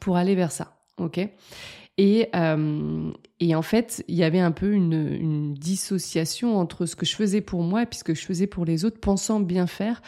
pour 0.00 0.16
aller 0.16 0.34
vers 0.34 0.52
ça. 0.52 0.76
OK? 0.98 1.20
Et, 2.00 2.30
euh, 2.34 3.12
et 3.40 3.54
en 3.54 3.60
fait, 3.60 4.02
il 4.08 4.14
y 4.14 4.24
avait 4.24 4.40
un 4.40 4.52
peu 4.52 4.72
une, 4.72 5.52
dissociation 5.52 6.58
entre 6.58 6.86
ce 6.86 6.96
que 6.96 7.04
je 7.04 7.14
faisais 7.14 7.42
pour 7.42 7.62
moi 7.62 7.82
et 7.82 7.86
ce 7.90 8.04
que 8.04 8.14
je 8.14 8.24
faisais 8.24 8.46
pour 8.46 8.64
les 8.64 8.86
autres, 8.86 8.98
pensant 8.98 9.38
bien 9.38 9.66
faire. 9.66 10.00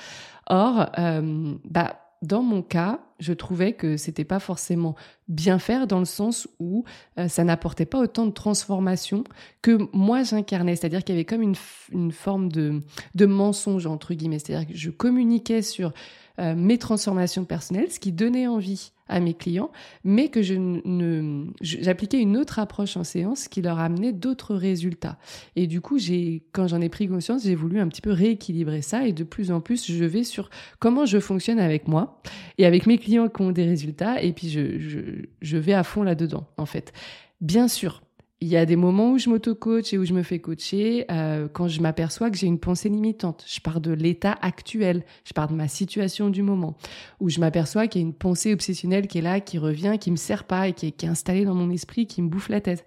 Or, 0.47 0.87
euh, 0.99 1.53
bah, 1.67 2.01
dans 2.23 2.43
mon 2.43 2.63
cas, 2.63 3.01
je 3.19 3.35
trouvais 3.35 3.75
que 3.75 3.99
c'était 3.99 4.25
pas 4.25 4.39
forcément 4.39 4.95
bien 5.29 5.59
faire 5.59 5.87
dans 5.87 5.99
le 5.99 6.07
sens 6.07 6.49
où 6.59 6.85
euh, 7.19 7.29
ça 7.29 7.45
n'apportait 7.45 7.85
pas 7.85 7.99
autant 7.99 8.25
de 8.25 8.33
transformation 8.33 9.23
que 9.61 9.77
moi 9.93 10.23
j'incarnais. 10.23 10.77
C'est-à-dire 10.77 11.05
qu'il 11.05 11.15
y 11.15 11.19
avait 11.19 11.27
comme 11.27 11.43
une, 11.43 12.11
forme 12.11 12.51
de, 12.51 12.81
mensonge 13.27 13.87
entre 13.87 14.15
guillemets. 14.15 14.39
C'est-à-dire 14.39 14.67
que 14.67 14.75
je 14.75 14.89
communiquais 14.89 15.61
sur 15.61 15.93
mes 16.39 16.79
transformations 16.79 17.45
personnelles, 17.45 17.93
ce 17.93 18.01
qui 18.01 18.11
donnait 18.11 18.47
envie 18.47 18.93
à 19.13 19.21
mes 19.21 19.35
clients, 19.35 19.71
mais 20.05 20.29
que 20.29 20.43
je 20.43 20.55
ne, 20.55 21.47
j'appliquais 21.61 22.19
une 22.19 22.37
autre 22.37 22.59
approche 22.59 22.97
en 22.97 23.05
séance 23.05 23.49
qui 23.49 23.63
leur 23.63 23.79
amenait 23.79 24.13
d'autres 24.13 24.55
résultats. 24.55 25.19
Et 25.55 25.67
du 25.67 25.81
coup, 25.81 25.99
j'ai, 25.99 26.43
quand 26.53 26.67
j'en 26.67 26.81
ai 26.81 26.89
pris 26.89 27.09
conscience, 27.09 27.45
j'ai 27.45 27.55
voulu 27.55 27.79
un 27.79 27.89
petit 27.89 28.01
peu 28.01 28.11
rééquilibrer 28.11 28.83
ça 28.83 29.07
et 29.07 29.13
de 29.13 29.25
plus 29.25 29.51
en 29.51 29.61
plus, 29.61 29.91
je 29.91 30.05
vais 30.05 30.25
sur 30.25 30.51
comment 30.79 31.07
je 31.07 31.19
fonctionne 31.19 31.61
avec 31.61 31.89
moi 31.89 32.21
et 32.59 32.67
avec 32.67 32.87
mes 32.87 32.99
clients 32.99 33.29
qui 33.29 33.43
ont 33.43 33.53
des 33.53 33.65
résultats 33.65 34.23
et 34.23 34.33
puis 34.33 34.49
je, 34.49 34.79
je, 34.79 35.01
je 35.41 35.57
vais 35.57 35.75
à 35.75 35.85
fond 35.85 36.03
là-dedans, 36.03 36.47
en 36.57 36.67
fait. 36.67 36.93
Bien 37.41 37.69
sûr, 37.69 38.03
il 38.43 38.49
y 38.49 38.57
a 38.57 38.67
des 38.67 38.75
moments 38.75 39.13
où 39.13 39.19
je 39.19 39.31
m'auto-coach 39.31 39.93
et 39.93 39.99
où 39.99 40.05
je 40.05 40.13
me 40.13 40.25
fais 40.25 40.41
coacher 40.41 41.05
euh, 41.13 41.47
quand 41.47 41.69
je 41.69 41.81
m'aperçois 41.81 42.29
que 42.29 42.37
j'ai 42.37 42.49
une 42.49 42.59
pensée 42.59 42.89
limitante. 42.89 43.45
Je 43.47 43.61
pars 43.61 43.81
de 43.81 43.93
l'état 43.93 44.37
actuel, 44.43 45.05
je 45.25 45.33
pars 45.33 45.47
de 45.47 45.55
ma 45.55 45.69
situation 45.69 46.29
du 46.29 46.43
moment, 46.43 46.77
où 47.21 47.31
je 47.31 47.39
m'aperçois 47.39 47.87
qu'il 47.87 48.03
y 48.03 48.05
a 48.05 48.09
une 48.09 48.15
pensée 48.15 48.53
obsessionnelle 48.53 49.07
qui 49.07 49.19
est 49.19 49.23
là, 49.23 49.39
qui 49.39 49.59
revient, 49.59 49.97
qui 50.01 50.11
me 50.11 50.17
sert 50.17 50.43
pas 50.43 50.67
et 50.67 50.73
qui 50.73 50.87
est, 50.87 51.05
installée 51.05 51.45
dans 51.45 51.55
mon 51.55 51.71
esprit, 51.71 52.09
qui 52.09 52.21
me 52.21 52.29
bouffe 52.29 52.49
la 52.49 52.61
tête. 52.61 52.85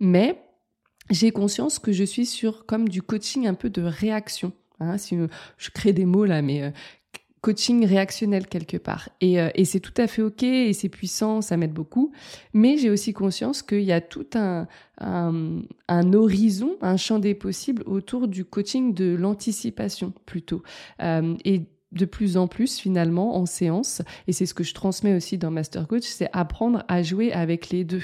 Mais 0.00 0.40
j'ai 1.10 1.30
conscience 1.30 1.78
que 1.78 1.92
je 1.92 2.04
suis 2.04 2.24
sur 2.24 2.64
comme 2.64 2.88
du 2.88 3.02
coaching 3.02 3.46
un 3.46 3.54
peu 3.54 3.68
de 3.68 3.82
réaction. 3.82 4.52
Hein, 4.80 4.96
si 4.96 5.14
je 5.58 5.70
crée 5.70 5.92
des 5.92 6.06
mots 6.06 6.24
là, 6.24 6.40
mais 6.40 6.62
euh, 6.62 6.70
coaching 7.40 7.86
réactionnel 7.86 8.46
quelque 8.46 8.76
part. 8.76 9.08
Et, 9.20 9.40
euh, 9.40 9.50
et 9.54 9.64
c'est 9.64 9.80
tout 9.80 9.94
à 9.96 10.06
fait 10.06 10.22
OK 10.22 10.42
et 10.42 10.72
c'est 10.72 10.88
puissant, 10.88 11.42
ça 11.42 11.56
m'aide 11.56 11.72
beaucoup. 11.72 12.12
Mais 12.52 12.76
j'ai 12.76 12.90
aussi 12.90 13.12
conscience 13.12 13.62
qu'il 13.62 13.82
y 13.82 13.92
a 13.92 14.00
tout 14.00 14.26
un, 14.34 14.66
un, 15.00 15.62
un, 15.88 16.12
horizon, 16.12 16.76
un 16.80 16.96
champ 16.96 17.18
des 17.18 17.34
possibles 17.34 17.82
autour 17.86 18.28
du 18.28 18.44
coaching 18.44 18.94
de 18.94 19.14
l'anticipation 19.14 20.12
plutôt. 20.24 20.62
Euh, 21.02 21.36
et 21.44 21.62
de 21.92 22.04
plus 22.04 22.36
en 22.36 22.46
plus 22.48 22.78
finalement 22.78 23.36
en 23.36 23.46
séance, 23.46 24.02
et 24.26 24.32
c'est 24.32 24.44
ce 24.44 24.54
que 24.54 24.64
je 24.64 24.74
transmets 24.74 25.14
aussi 25.14 25.38
dans 25.38 25.50
Master 25.50 25.86
Coach, 25.86 26.04
c'est 26.04 26.28
apprendre 26.32 26.84
à 26.88 27.02
jouer 27.02 27.32
avec 27.32 27.70
les 27.70 27.84
deux 27.84 28.02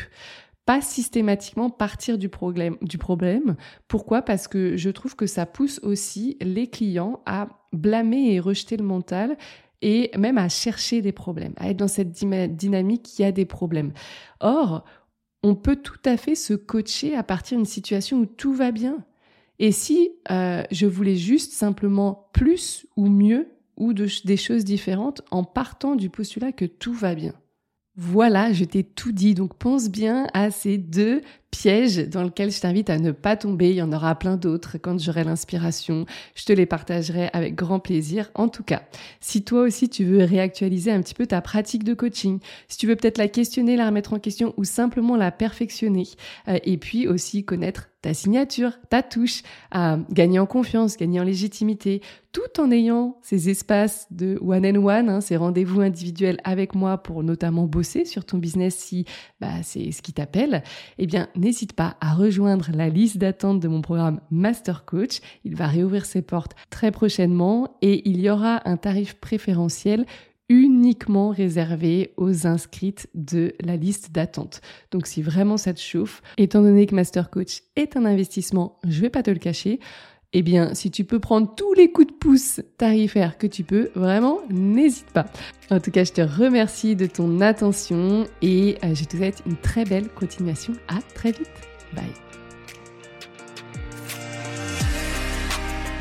pas 0.65 0.81
systématiquement 0.81 1.71
partir 1.71 2.19
du 2.19 2.29
problème. 2.29 2.77
Pourquoi? 3.89 4.23
Parce 4.23 4.47
que 4.47 4.77
je 4.77 4.91
trouve 4.91 5.17
que 5.17 5.27
ça 5.27 5.47
pousse 5.47 5.81
aussi 5.83 6.37
les 6.41 6.69
clients 6.69 7.21
à 7.27 7.49
blâmer 7.73 8.33
et 8.33 8.41
rejeter 8.41 8.77
le 8.77 8.85
mental 8.85 9.37
et 9.81 10.11
même 10.17 10.39
à 10.39 10.49
chercher 10.49 11.03
des 11.03 11.13
problèmes, 11.13 11.55
à 11.57 11.69
être 11.69 11.77
dans 11.77 11.89
cette 11.89 12.13
dynamique 12.13 13.03
qui 13.03 13.25
a 13.25 13.33
des 13.33 13.45
problèmes. 13.45 13.93
Or, 14.41 14.85
on 15.43 15.57
peut 15.57 15.77
tout 15.77 15.99
à 16.05 16.17
fait 16.17 16.37
se 16.37 16.55
coacher 16.55 17.17
à 17.17 17.25
partir 17.25 17.59
d'une 17.59 17.67
situation 17.67 18.19
où 18.19 18.27
tout 18.27 18.53
va 18.53 18.71
bien. 18.71 19.05
Et 19.59 19.73
si 19.73 20.11
euh, 20.31 20.63
je 20.71 20.87
voulais 20.87 21.17
juste 21.17 21.53
simplement 21.53 22.29
plus 22.33 22.87
ou 22.97 23.09
mieux 23.09 23.49
ou 23.77 23.93
des 23.93 24.37
choses 24.37 24.65
différentes 24.65 25.23
en 25.31 25.43
partant 25.43 25.97
du 25.97 26.11
postulat 26.11 26.53
que 26.53 26.65
tout 26.65 26.93
va 26.93 27.15
bien. 27.15 27.33
Voilà, 27.97 28.53
je 28.53 28.65
t'ai 28.65 28.85
tout 28.85 29.13
dit, 29.13 29.35
donc 29.35 29.55
pense 29.59 29.91
bien 29.91 30.27
à 30.33 30.51
ces 30.51 30.79
deux 30.79 31.21
pièges 31.53 32.09
dans 32.09 32.25
lesquels 32.25 32.51
je 32.51 32.61
t'invite 32.61 32.91
à 32.91 32.99
ne 32.99 33.13
pas 33.13 33.37
tomber. 33.37 33.71
Il 33.71 33.77
y 33.77 33.83
en 33.83 33.93
aura 33.93 34.17
plein 34.17 34.37
d'autres 34.37 34.79
quand 34.79 34.99
j'aurai 34.99 35.23
l'inspiration. 35.23 36.07
Je 36.35 36.45
te 36.45 36.53
les 36.53 36.67
partagerai 36.67 37.29
avec 37.33 37.55
grand 37.55 37.79
plaisir. 37.79 38.31
En 38.35 38.49
tout 38.49 38.65
cas, 38.65 38.83
si 39.21 39.45
toi 39.45 39.61
aussi 39.61 39.89
tu 39.89 40.05
veux 40.05 40.25
réactualiser 40.25 40.91
un 40.91 41.01
petit 41.01 41.15
peu 41.15 41.27
ta 41.27 41.41
pratique 41.41 41.85
de 41.85 41.95
coaching, 41.95 42.41
si 42.67 42.79
tu 42.79 42.89
veux 42.89 42.97
peut-être 42.97 43.19
la 43.19 43.29
questionner, 43.29 43.77
la 43.77 43.87
remettre 43.87 44.15
en 44.15 44.19
question 44.19 44.55
ou 44.57 44.65
simplement 44.65 45.17
la 45.17 45.31
perfectionner, 45.31 46.09
euh, 46.49 46.59
et 46.65 46.79
puis 46.79 47.07
aussi 47.07 47.45
connaître 47.45 47.89
ta 48.03 48.15
signature, 48.15 48.73
ta 48.91 49.03
touche, 49.03 49.43
à 49.71 49.97
gagner 50.11 50.41
en 50.41 50.47
confiance, 50.47 50.97
gagner 50.97 51.21
en 51.21 51.25
légitimité, 51.25 52.03
tout 52.33 52.61
en 52.61 52.73
ayant 52.73 53.19
ces 53.23 53.49
espaces 53.49 54.09
de 54.11 54.39
one 54.43 54.67
and 54.67 54.85
one, 54.85 55.09
hein, 55.09 55.21
ces 55.21 55.37
rendez-vous 55.37 55.81
individuels 55.81 56.41
avec 56.43 56.75
moi 56.75 56.99
pour 56.99 57.23
notamment 57.23 57.67
bosser 57.67 58.05
sur 58.05 58.25
ton 58.25 58.39
business 58.39 58.75
si 58.75 59.05
bah, 59.41 59.63
c'est 59.63 59.93
ce 59.93 60.03
qui 60.03 60.13
t'appelle, 60.13 60.65
eh 60.99 61.07
bien 61.07 61.29
n'hésite 61.43 61.73
pas 61.73 61.97
à 62.01 62.15
rejoindre 62.15 62.71
la 62.73 62.89
liste 62.89 63.19
d'attente 63.19 63.61
de 63.61 63.69
mon 63.69 63.83
programme 63.83 64.21
Master 64.31 64.85
Coach. 64.85 65.21
Il 65.45 65.57
va 65.57 65.67
réouvrir 65.67 66.05
ses 66.05 66.23
portes 66.23 66.55
très 66.71 66.93
prochainement 66.93 67.77
et 67.83 68.09
il 68.09 68.21
y 68.21 68.31
aura 68.31 68.63
un 68.65 68.77
tarif 68.77 69.15
préférentiel 69.15 70.07
uniquement 70.49 71.31
réservé 71.31 72.13
aux 72.17 72.47
inscrites 72.47 73.09
de 73.15 73.55
la 73.61 73.77
liste 73.77 74.13
d'attente. 74.13 74.61
Donc 74.91 75.07
si 75.07 75.23
vraiment 75.23 75.57
ça 75.57 75.75
te 75.75 75.81
chauffe, 75.81 76.23
étant 76.37 76.63
donné 76.63 76.87
que 76.87 76.95
Master 76.95 77.31
Coach 77.31 77.63
est 77.75 77.97
un 77.97 78.05
investissement, 78.05 78.79
je 78.87 79.01
vais 79.01 79.11
pas 79.11 79.23
te 79.23 79.31
le 79.31 79.39
cacher, 79.39 79.81
eh 80.33 80.43
bien, 80.43 80.75
si 80.75 80.91
tu 80.91 81.05
peux 81.05 81.21
prendre 81.21 81.55
tous 81.55 81.75
les 81.75 81.91
coups 81.91 82.09
de 82.09 82.13
pouce 82.13 82.61
tarifaires 82.79 83.37
que 83.39 83.47
tu 83.47 83.65
peux, 83.65 83.91
vraiment, 83.95 84.41
n'hésite 84.51 85.11
pas. 85.11 85.27
En 85.71 85.81
tout 85.81 85.91
cas, 85.91 86.05
je 86.05 86.13
te 86.13 86.23
remercie 86.23 86.97
de 86.97 87.07
ton 87.07 87.41
attention 87.41 88.27
et 88.41 88.79
euh, 88.85 88.95
je 88.95 89.05
te 89.05 89.17
souhaite 89.17 89.43
une 89.47 89.57
très 89.57 89.85
belle 89.85 90.09
continuation. 90.09 90.73
À 90.89 91.01
très 91.15 91.33
vite. 91.33 91.51
Bye. 91.95 92.32